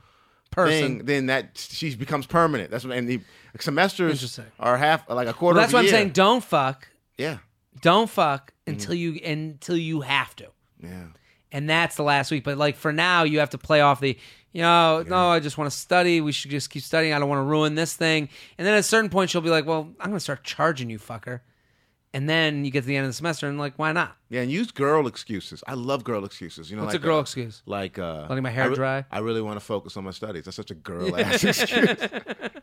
[0.51, 0.99] Person.
[0.99, 2.71] thing, then that she becomes permanent.
[2.71, 3.21] That's what and the
[3.59, 5.61] semesters are half like a Well, quarter.
[5.61, 5.95] that's of what a I'm year.
[5.95, 6.11] saying.
[6.11, 6.89] Don't fuck.
[7.19, 7.39] Yeah,
[7.81, 8.73] Don't fuck Mm-hmm.
[8.73, 10.47] until you until you have to.
[10.83, 11.07] yeah.
[11.55, 12.45] And that's the last week.
[12.45, 14.19] But like for now, you have to play off the,
[14.53, 16.21] you know, no, I just want to study.
[16.21, 17.15] We should just keep studying.
[17.15, 18.29] I don't want to ruin this thing.
[18.59, 20.91] And then at a certain point, she'll be like, well, I'm going to start charging
[20.91, 21.41] you, fucker.
[22.13, 24.17] And then you get to the end of the semester, and like, why not?
[24.29, 25.65] Yeah, and use girl excuses.
[25.67, 26.71] I love girl excuses.
[26.71, 27.61] You know, What's like a girl uh, excuse?
[27.67, 29.05] Like uh, Letting my hair I re- dry?
[29.11, 30.45] I really want to focus on my studies.
[30.45, 31.99] That's such a girl ass excuse.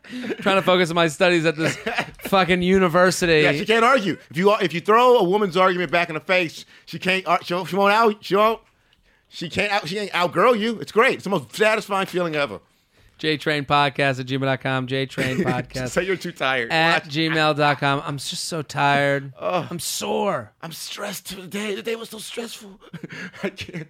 [0.40, 1.76] Trying to focus on my studies at this
[2.20, 3.42] fucking university.
[3.42, 4.16] Yeah, she can't argue.
[4.30, 7.26] If you if you throw a woman's argument back in the face, she can't.
[7.26, 7.68] ar- She won't.
[7.68, 8.24] She won't out.
[8.24, 8.60] She won't.
[9.32, 9.72] She can't.
[9.72, 10.78] Out, she ain't outgirl you.
[10.80, 11.14] It's great.
[11.14, 12.60] It's the most satisfying feeling ever.
[13.18, 14.86] JTrain Podcast at gmail.com.
[14.88, 16.70] JTrain Podcast Say you're too tired.
[16.72, 17.14] at Watch.
[17.14, 18.02] gmail.com.
[18.04, 19.32] I'm just so tired.
[19.40, 19.66] Oh.
[19.70, 20.52] I'm sore.
[20.60, 21.74] I'm stressed today.
[21.74, 22.80] The day was so stressful.
[23.42, 23.88] I can't.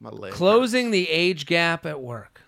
[0.00, 0.32] My leg.
[0.32, 2.42] Closing the age gap at work.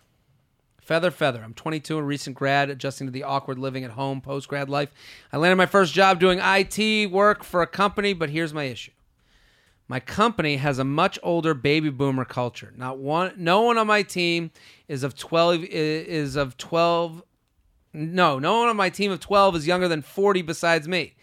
[0.80, 1.42] Feather, feather.
[1.44, 4.90] I'm 22, a recent grad, adjusting to the awkward living at home post grad life.
[5.32, 8.92] I landed my first job doing IT work for a company, but here's my issue.
[9.89, 12.72] My company has a much older baby boomer culture.
[12.76, 14.51] Not one, no one on my team
[14.86, 17.22] is of 12 is of 12
[17.95, 21.14] no, no one on my team of 12 is younger than 40 besides me.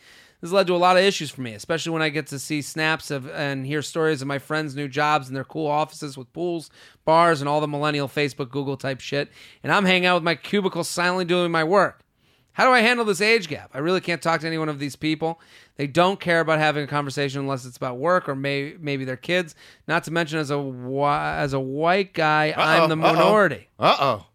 [0.42, 2.62] This led to a lot of issues for me, especially when I get to see
[2.62, 6.32] snaps of and hear stories of my friends' new jobs and their cool offices with
[6.34, 6.70] pools,
[7.04, 9.32] bars, and all the millennial Facebook, Google type shit.
[9.64, 12.05] And I'm hanging out with my cubicle silently doing my work.
[12.56, 13.70] How do I handle this age gap?
[13.74, 15.40] I really can't talk to any one of these people.
[15.76, 19.18] They don't care about having a conversation unless it's about work or may, maybe their
[19.18, 19.56] kids.
[19.88, 23.14] Not to mention, as a whi- as a white guy, I'm the Uh-oh, uh-oh.
[23.14, 23.68] minority.
[23.78, 24.26] Uh oh.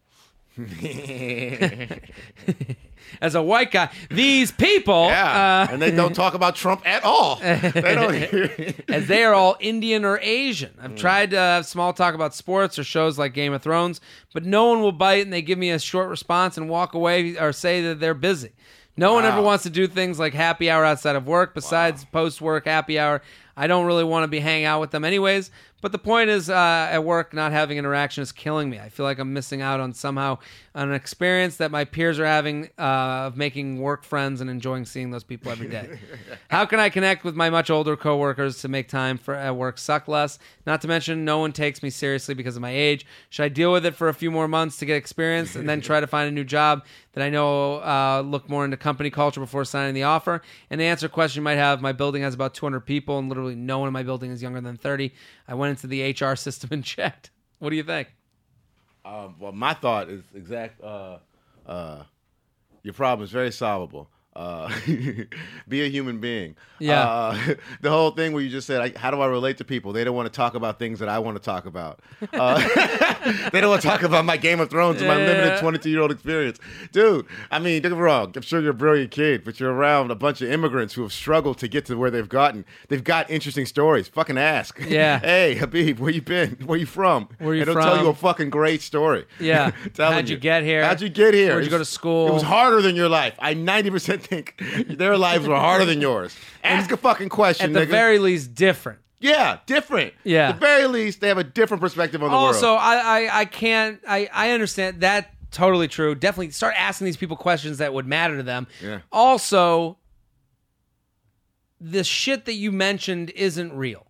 [3.21, 5.67] As a white guy, these people, Yeah.
[5.69, 7.37] uh, and they don't talk about Trump at all.
[7.37, 8.75] They don't.
[8.91, 10.73] as they are all Indian or Asian.
[10.81, 14.01] I've tried to have small talk about sports or shows like Game of Thrones,
[14.33, 17.37] but no one will bite and they give me a short response and walk away
[17.37, 18.53] or say that they're busy.
[18.97, 22.41] No one ever wants to do things like happy hour outside of work besides post
[22.41, 23.23] work happy hour.
[23.57, 25.51] I don't really want to be hanging out with them anyways.
[25.81, 28.79] But the point is, uh, at work, not having interaction is killing me.
[28.79, 30.39] I feel like I'm missing out on somehow
[30.75, 35.11] an experience that my peers are having uh, of making work friends and enjoying seeing
[35.11, 35.99] those people every day.
[36.49, 39.79] How can I connect with my much older coworkers to make time for at work
[39.79, 40.39] suck less?
[40.67, 43.07] Not to mention, no one takes me seriously because of my age.
[43.31, 45.81] Should I deal with it for a few more months to get experience and then
[45.81, 49.41] try to find a new job that I know uh, look more into company culture
[49.41, 50.43] before signing the offer?
[50.69, 53.29] And to answer a question you might have, my building has about 200 people, and
[53.29, 55.13] literally no one in my building is younger than 30.
[55.49, 57.31] I went into the HR system and checked.
[57.59, 58.09] What do you think?
[59.05, 60.83] Um, well, my thought is exact.
[60.83, 61.19] Uh,
[61.67, 62.03] uh,
[62.83, 64.09] your problem is very solvable.
[64.37, 64.71] Uh,
[65.69, 66.55] be a human being.
[66.79, 67.03] Yeah.
[67.03, 69.93] Uh, the whole thing where you just said, like, "How do I relate to people?"
[69.93, 72.01] They don't want to talk about things that I want to talk about.
[72.33, 72.59] Uh,
[73.53, 75.27] they don't want to talk about my Game of Thrones and my Yeah.
[75.27, 76.59] limited twenty-two-year-old experience,
[76.93, 77.27] dude.
[77.51, 78.33] I mean, don't get me wrong.
[78.37, 81.13] I'm sure you're a brilliant kid, but you're around a bunch of immigrants who have
[81.13, 82.65] struggled to get to where they've gotten.
[82.89, 84.07] They've got interesting stories.
[84.09, 84.79] Fucking ask.
[84.89, 85.19] Yeah.
[85.19, 86.53] hey, Habib, where you been?
[86.65, 87.29] Where you from?
[87.39, 89.27] Where you and they'll tell you a fucking great story.
[89.41, 89.73] Yeah.
[89.97, 90.85] How'd you get here?
[90.85, 91.51] How'd you get here?
[91.55, 92.29] Where'd you go to school?
[92.29, 93.35] It was harder than your life.
[93.39, 96.35] I 90% think their lives were harder than yours.
[96.63, 97.91] Ask a fucking question, At the nigga.
[97.91, 99.01] very least, different.
[99.19, 100.15] yeah, different.
[100.25, 100.51] Yeah.
[100.51, 102.81] At the very least, they have a different perspective on the also world.
[102.81, 107.37] I, I i can't i i understand that totally true definitely start asking these people
[107.37, 109.01] questions that would matter to them Yeah.
[109.11, 109.99] also
[111.81, 114.07] the shit that you mentioned isn't real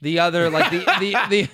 [0.00, 1.48] the other like the the the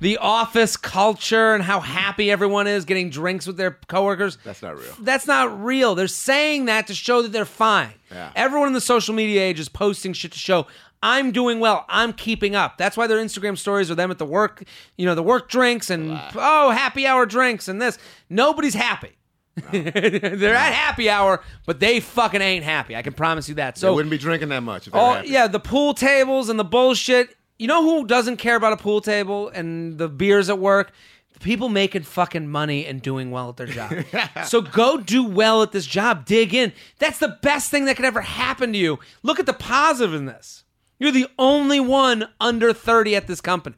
[0.00, 4.38] the office culture and how happy everyone is getting drinks with their coworkers.
[4.44, 4.94] That's not real.
[5.00, 5.94] That's not real.
[5.94, 7.94] They're saying that to show that they're fine.
[8.10, 8.32] Yeah.
[8.36, 10.66] Everyone in the social media age is posting shit to show
[11.02, 11.84] I'm doing well.
[11.88, 12.78] I'm keeping up.
[12.78, 14.64] That's why their Instagram stories are them at the work,
[14.96, 17.98] you know, the work drinks and oh, happy hour drinks and this.
[18.30, 19.12] Nobody's happy.
[19.72, 22.94] they're at happy hour, but they fucking ain't happy.
[22.94, 23.76] I can promise you that.
[23.76, 24.86] They So wouldn't be drinking that much.
[24.86, 27.36] If they Oh yeah, the pool tables and the bullshit.
[27.58, 30.92] You know who doesn't care about a pool table and the beers at work?
[31.32, 33.92] The people making fucking money and doing well at their job.
[34.46, 36.24] so go do well at this job.
[36.26, 36.72] Dig in.
[36.98, 38.98] That's the best thing that could ever happen to you.
[39.22, 40.64] Look at the positive in this.
[40.98, 43.76] You're the only one under 30 at this company.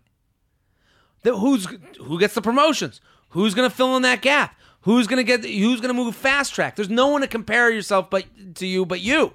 [1.23, 1.67] The, who's
[1.99, 3.01] who gets the promotions?
[3.31, 4.57] Who's going to fill in that gap?
[4.83, 6.77] Who's going to get who's going to move fast track?
[6.77, 8.25] There's no one to compare yourself but
[8.57, 9.35] to you but you.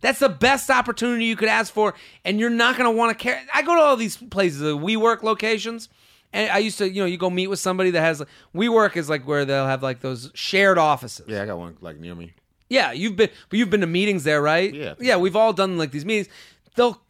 [0.00, 1.94] That's the best opportunity you could ask for,
[2.24, 3.42] and you're not going to want to care.
[3.52, 5.88] I go to all these places, the WeWork locations,
[6.32, 8.22] and I used to, you know, you go meet with somebody that has
[8.54, 11.26] WeWork is like where they'll have like those shared offices.
[11.28, 12.32] Yeah, I got one like near me.
[12.68, 14.72] Yeah, you've been, but you've been to meetings there, right?
[14.72, 14.94] Yeah.
[15.00, 15.16] yeah.
[15.16, 16.28] We've all done like these meetings.
[16.76, 17.00] They'll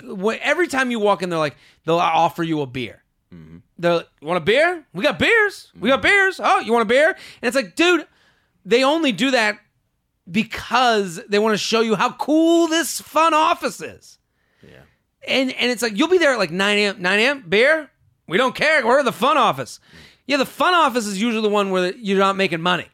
[0.42, 3.02] every time you walk in, they're like they'll offer you a beer.
[3.32, 3.58] Mm-hmm.
[3.78, 4.84] They're like, "You want a beer?
[4.94, 5.70] We got beers.
[5.78, 6.08] We got mm-hmm.
[6.08, 6.40] beers.
[6.42, 8.06] Oh, you want a beer?" And it's like, dude,
[8.64, 9.58] they only do that
[10.30, 14.18] because they want to show you how cool this fun office is.
[14.62, 14.80] Yeah.
[15.26, 17.02] And and it's like you'll be there at like 9 a.m.
[17.02, 17.44] 9 a.m.
[17.48, 17.90] Beer?
[18.26, 18.86] We don't care.
[18.86, 19.80] We're the fun office.
[20.26, 22.86] Yeah, the fun office is usually the one where you're not making money.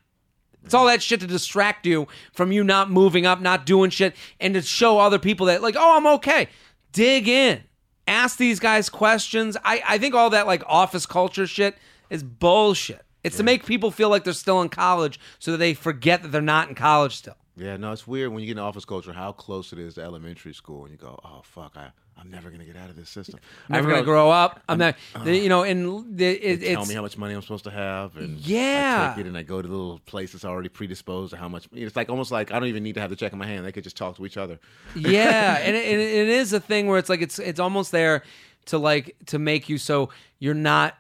[0.67, 4.17] It's all that shit to distract you from you not moving up, not doing shit,
[4.41, 6.49] and to show other people that, like, oh, I'm okay.
[6.91, 7.63] Dig in.
[8.09, 9.57] Ask these guys questions.
[9.65, 11.77] I, I think all that, like, office culture shit
[12.11, 13.06] is bullshit.
[13.27, 16.29] It's to make people feel like they're still in college so that they forget that
[16.29, 17.37] they're not in college still.
[17.57, 20.03] Yeah, no, it's weird when you get in office culture how close it is to
[20.03, 23.09] elementary school, and you go, "Oh fuck, I, I'm never gonna get out of this
[23.09, 23.41] system.
[23.71, 24.61] I'm never to grow up.
[24.69, 25.25] I'm not, uh.
[25.25, 28.17] you know, and the, it, They tell me how much money I'm supposed to have,
[28.19, 29.09] and Yeah.
[29.11, 31.67] I take it and I go to little places already predisposed to how much.
[31.73, 33.65] It's like almost like I don't even need to have the check in my hand;
[33.65, 34.59] they could just talk to each other.
[34.95, 38.23] yeah, and it, and it is a thing where it's like it's it's almost there
[38.67, 40.99] to like to make you so you're not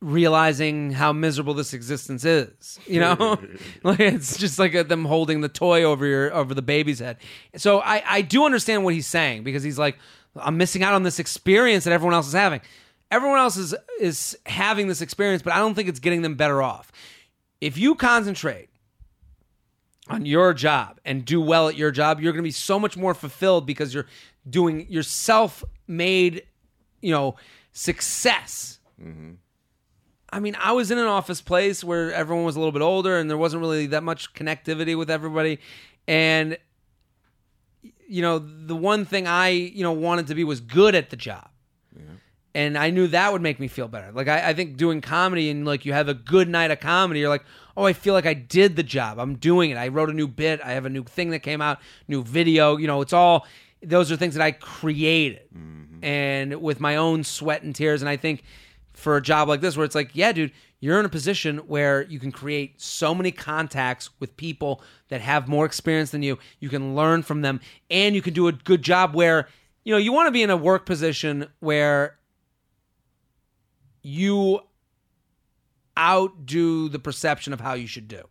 [0.00, 2.78] realizing how miserable this existence is.
[2.86, 3.38] You know,
[3.82, 7.18] like it's just like a, them holding the toy over your over the baby's head.
[7.56, 9.98] So I I do understand what he's saying because he's like
[10.40, 12.60] I'm missing out on this experience that everyone else is having.
[13.10, 16.62] Everyone else is is having this experience, but I don't think it's getting them better
[16.62, 16.92] off.
[17.60, 18.68] If you concentrate
[20.08, 22.96] on your job and do well at your job, you're going to be so much
[22.96, 24.06] more fulfilled because you're
[24.48, 26.44] doing your self-made,
[27.00, 27.36] you know,
[27.72, 28.78] success.
[29.02, 29.32] Mm-hmm.
[30.30, 33.18] I mean, I was in an office place where everyone was a little bit older
[33.18, 35.60] and there wasn't really that much connectivity with everybody,
[36.08, 36.58] and
[38.08, 41.16] you know, the one thing I you know wanted to be was good at the
[41.16, 41.48] job.
[42.56, 44.10] And I knew that would make me feel better.
[44.12, 47.20] Like I, I think doing comedy and like you have a good night of comedy,
[47.20, 47.44] you're like,
[47.76, 49.18] oh, I feel like I did the job.
[49.18, 49.76] I'm doing it.
[49.76, 50.62] I wrote a new bit.
[50.64, 52.78] I have a new thing that came out, new video.
[52.78, 53.46] You know, it's all
[53.82, 56.02] those are things that I created mm-hmm.
[56.02, 58.00] and with my own sweat and tears.
[58.00, 58.42] And I think
[58.96, 62.02] for a job like this, where it's like, yeah, dude, you're in a position where
[62.02, 66.38] you can create so many contacts with people that have more experience than you.
[66.60, 69.48] You can learn from them, and you can do a good job where
[69.84, 72.18] you know you want to be in a work position where
[74.02, 74.60] you
[75.98, 78.22] outdo the perception of how you should do.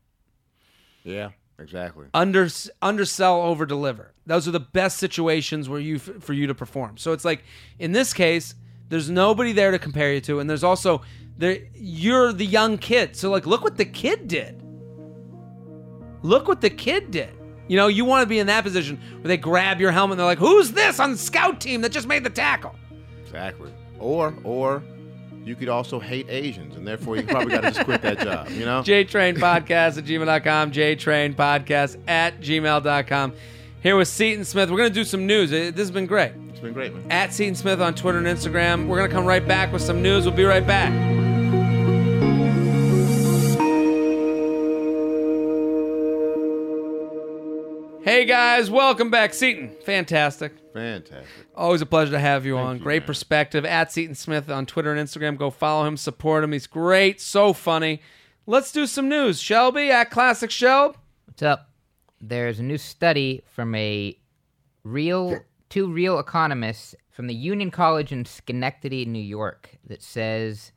[1.03, 2.07] Yeah, exactly.
[2.13, 2.47] Under
[2.81, 4.13] undersell, over deliver.
[4.25, 6.97] Those are the best situations where you for you to perform.
[6.97, 7.43] So it's like
[7.79, 8.55] in this case,
[8.89, 11.01] there's nobody there to compare you to, and there's also
[11.37, 13.15] there you're the young kid.
[13.15, 14.61] So like, look what the kid did.
[16.21, 17.33] Look what the kid did.
[17.67, 20.19] You know, you want to be in that position where they grab your helmet and
[20.19, 22.75] they're like, "Who's this on the scout team that just made the tackle?"
[23.23, 23.71] Exactly.
[23.99, 24.83] Or or
[25.43, 28.49] you could also hate Asians, and therefore you probably got to just quit that job.
[28.49, 28.81] You know.
[28.85, 33.33] JTrain Podcast at gmail.com, JTrain Podcast at gmail.com.
[33.85, 34.71] Here with Seaton Smith.
[34.71, 35.51] We're going to do some news.
[35.51, 36.31] This has been great.
[36.49, 37.05] It's been great, man.
[37.11, 38.87] At Seaton Smith on Twitter and Instagram.
[38.87, 40.25] We're going to come right back with some news.
[40.25, 40.91] We'll be right back.
[48.03, 49.35] Hey guys, welcome back.
[49.35, 50.53] Seaton, fantastic.
[50.73, 51.27] Fantastic.
[51.53, 52.77] Always a pleasure to have you on.
[52.77, 53.07] you, great man.
[53.07, 53.65] perspective.
[53.65, 55.37] At Seaton Smith on Twitter and Instagram.
[55.37, 56.53] Go follow him, support him.
[56.53, 58.01] He's great, so funny.
[58.47, 59.39] Let's do some news.
[59.39, 60.95] Shelby at Classic Shelb.
[61.27, 61.69] What's up?
[62.21, 64.17] There's a new study from a
[64.83, 65.39] real
[65.69, 70.71] two real economists from the Union College in Schenectady, New York, that says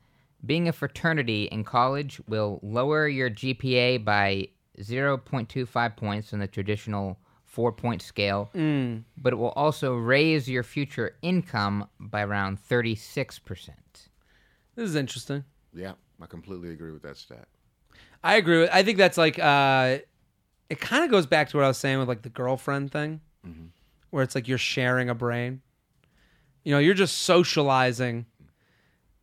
[0.45, 4.47] being a fraternity in college will lower your GPA by
[4.79, 8.49] 0.25 points on the traditional four point scale,
[9.17, 13.69] but it will also raise your future income by around 36%.
[14.75, 15.43] This is interesting.
[15.73, 17.47] Yeah, I completely agree with that stat.
[18.23, 18.61] I agree.
[18.61, 19.99] With, I think that's like uh,
[20.69, 23.21] it kind of goes back to what I was saying with like the girlfriend thing,
[23.45, 23.67] mm-hmm.
[24.11, 25.61] where it's like you're sharing a brain.
[26.63, 28.25] You know, you're just socializing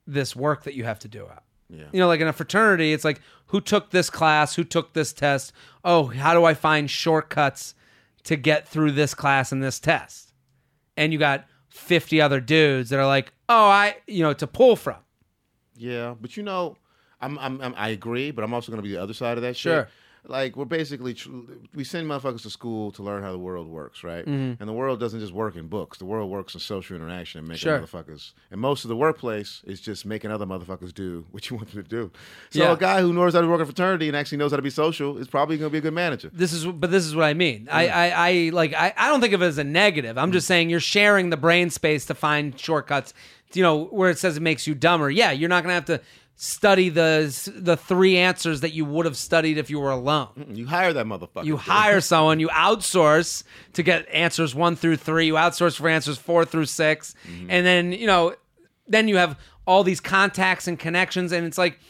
[0.07, 1.45] this work that you have to do out.
[1.69, 1.85] Yeah.
[1.93, 5.13] You know, like in a fraternity, it's like who took this class, who took this
[5.13, 5.53] test.
[5.85, 7.75] Oh, how do I find shortcuts
[8.25, 10.33] to get through this class and this test?
[10.97, 14.77] And you got 50 other dudes that are like, oh, I, you know, to pull
[14.77, 14.97] from.
[15.77, 16.77] Yeah, but you know,
[17.21, 19.43] I'm, I'm, I'm I agree, but I'm also going to be the other side of
[19.43, 19.85] that Sure.
[19.85, 19.93] shit.
[20.29, 21.31] Like we're basically tr-
[21.75, 24.25] we send motherfuckers to school to learn how the world works, right?
[24.25, 24.61] Mm-hmm.
[24.61, 25.99] And the world doesn't just work in books.
[25.99, 27.79] The world works in social interaction and making Sure.
[27.79, 28.33] motherfuckers.
[28.51, 31.83] And most of the workplace is just making other motherfuckers do what you want them
[31.83, 32.11] to do.
[32.51, 32.73] So Yeah.
[32.73, 34.71] a guy who knows how to work in fraternity and actually knows how to be
[34.71, 36.31] social is probably going to be a good manager.
[36.33, 37.69] this is but this is what I mean.
[37.71, 40.19] I, I, I like I, I don't think of it as a negative.
[40.19, 43.15] I'm just saying you're sharing the brain space to find shortcuts.
[43.53, 45.09] You know, where it says it makes you dumber.
[45.09, 46.01] Yeah, you're not gonna have to
[46.37, 50.29] study the the three answers that you would have studied if you were alone.
[50.51, 51.45] You hire that motherfucker.
[51.45, 56.19] You hire someone, you outsource to get answers one through three, you outsource for answers
[56.19, 57.51] four through 6 mm-hmm.
[57.51, 58.35] and then, you know,
[58.87, 61.33] then you have all these contacts and connections.
[61.33, 61.81] And it's like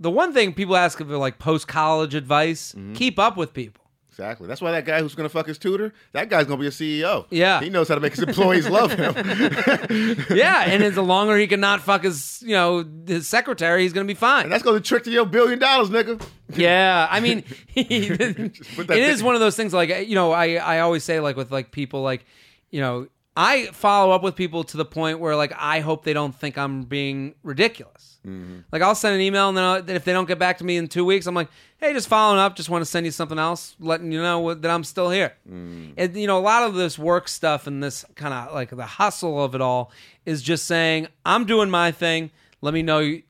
[0.00, 2.94] the one thing people ask for like post college advice, mm-hmm.
[2.94, 3.81] keep up with people.
[4.12, 4.46] Exactly.
[4.46, 6.66] That's why that guy who's going to fuck his tutor, that guy's going to be
[6.66, 7.24] a CEO.
[7.30, 7.60] Yeah.
[7.62, 9.14] He knows how to make his employees love him.
[10.36, 13.92] Yeah, and as the longer he can not fuck his, you know, his secretary, he's
[13.94, 14.44] gonna be fine.
[14.44, 16.22] And that's going to trick to your billion dollars, nigga.
[16.54, 17.44] Yeah, I mean,
[17.74, 19.72] it put that is thing- one of those things.
[19.72, 22.24] Like you know, I I always say like with like people like
[22.70, 23.06] you know
[23.36, 26.58] I follow up with people to the point where like I hope they don't think
[26.58, 28.18] I'm being ridiculous.
[28.26, 28.60] Mm-hmm.
[28.70, 30.64] Like I'll send an email and then, I'll, then if they don't get back to
[30.64, 32.56] me in two weeks, I'm like, hey, just following up.
[32.56, 35.32] Just want to send you something else, letting you know what- that I'm still here.
[35.50, 35.94] Mm.
[35.96, 38.86] And you know, a lot of this work stuff and this kind of like the
[38.86, 39.90] hustle of it all
[40.26, 42.30] is just saying I'm doing my thing.
[42.60, 43.22] Let me know you,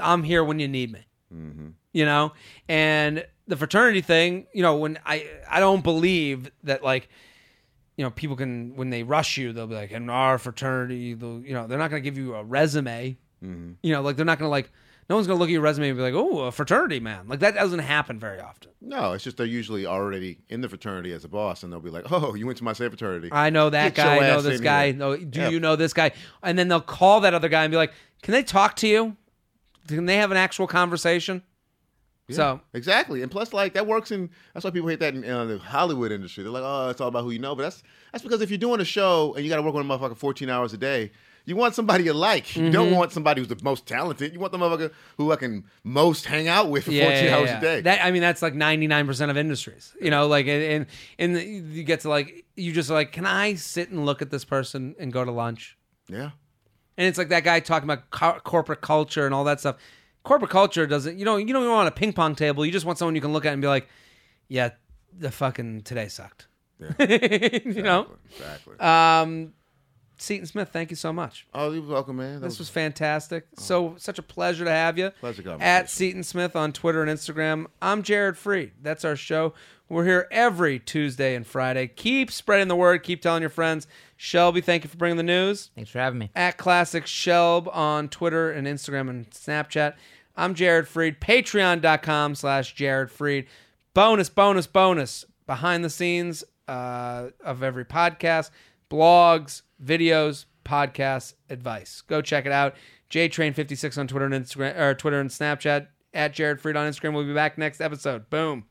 [0.00, 1.06] I'm here when you need me
[1.92, 2.32] you know
[2.68, 7.08] and the fraternity thing you know when i i don't believe that like
[7.96, 11.40] you know people can when they rush you they'll be like in our fraternity they'll
[11.40, 13.16] you know they're not going to give you a resume.
[13.44, 13.72] Mm-hmm.
[13.82, 14.70] You know like they're not going to like
[15.08, 17.28] no one's going to look at your resume and be like oh a fraternity man.
[17.28, 18.70] Like that doesn't happen very often.
[18.80, 21.90] No, it's just they're usually already in the fraternity as a boss, and they'll be
[21.90, 24.40] like, "Oh, you went to my same fraternity." i know that Get guy i know
[24.42, 24.94] this guy here.
[24.96, 25.48] no do Yeah.
[25.48, 26.12] you know this guy?
[26.42, 27.92] And then they'll call that other guy and be like
[28.22, 29.16] can they talk to you?
[29.88, 31.42] Can they have an actual conversation
[32.30, 34.30] so Exactly, and plus, like that works in.
[34.52, 36.42] That's why people hate that in uh, the Hollywood industry.
[36.42, 38.58] They're like, "Oh, it's all about who you know," but that's that's because if you're
[38.58, 41.12] doing a show and you got to work with a motherfucker 14 hours a day,
[41.44, 42.56] you want somebody you like.
[42.56, 42.72] You Mm-hmm.
[42.72, 44.32] don't want somebody who's the most talented.
[44.32, 47.60] You want the motherfucker who I can most hang out with for 14 hours a
[47.60, 47.80] day.
[47.82, 49.94] That I mean, that's like ninety nine percent of industries.
[50.00, 50.86] You know, like and
[51.18, 54.30] and, and you get to like you just like, can I sit and look at
[54.30, 55.76] this person and go to lunch?
[56.08, 56.30] yeah,
[56.96, 59.76] And it's like that guy talking about co- corporate culture and all that stuff.
[60.26, 61.18] Corporate culture doesn't.
[61.18, 62.66] You know, you don't even want a ping pong table.
[62.66, 63.88] You just want someone you can look at and be like,
[64.48, 64.70] yeah,
[65.16, 66.48] the fucking today sucked.
[66.98, 68.08] you know.
[68.30, 68.76] exactly.
[68.80, 69.52] Um,
[70.18, 71.46] Seaton Smith, thank you so much.
[71.54, 72.40] oh, you're welcome, man.
[72.40, 73.46] That This was fantastic.
[73.56, 75.10] So such a pleasure to have you.
[75.20, 75.62] Pleasure conversation.
[75.62, 77.66] At Seaton Smith on Twitter and Instagram.
[77.80, 78.72] I'm Jared Freid.
[78.82, 79.54] That's our show.
[79.88, 81.86] We're here every Tuesday and Friday.
[81.86, 83.04] Keep spreading the word.
[83.04, 83.86] Keep telling your friends.
[84.16, 85.70] Shelby, thank you for bringing the news.
[85.76, 86.30] Thanks for having me.
[86.34, 89.94] At Classic Shelb on Twitter and Instagram and Snapchat.
[90.36, 91.18] I'm Jared Freid.
[91.18, 93.46] Patreon.com slash Jared Freid.
[93.94, 95.24] Bonus, bonus, bonus.
[95.46, 98.50] Behind the scenes uh, of every podcast,
[98.90, 102.02] blogs, videos, podcasts, advice.
[102.02, 102.74] Go check it out.
[103.10, 105.88] JTrain56 on Twitter and Instagram or Twitter and Snapchat.
[106.12, 107.12] At Jared Freid on Instagram.
[107.14, 108.30] We'll be back next episode.
[108.30, 108.64] Boom.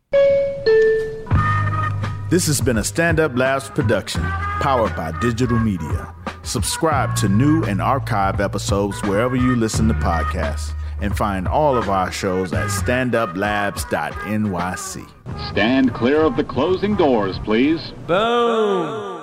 [2.28, 6.14] This has been a Stand Up Labs production, powered by digital media.
[6.42, 11.90] Subscribe to new and archive episodes wherever you listen to podcasts, and find all of
[11.90, 15.10] our shows at standuplabs.nyc.
[15.52, 17.94] Stand clear of the closing doors, please.
[18.08, 19.15] Boom.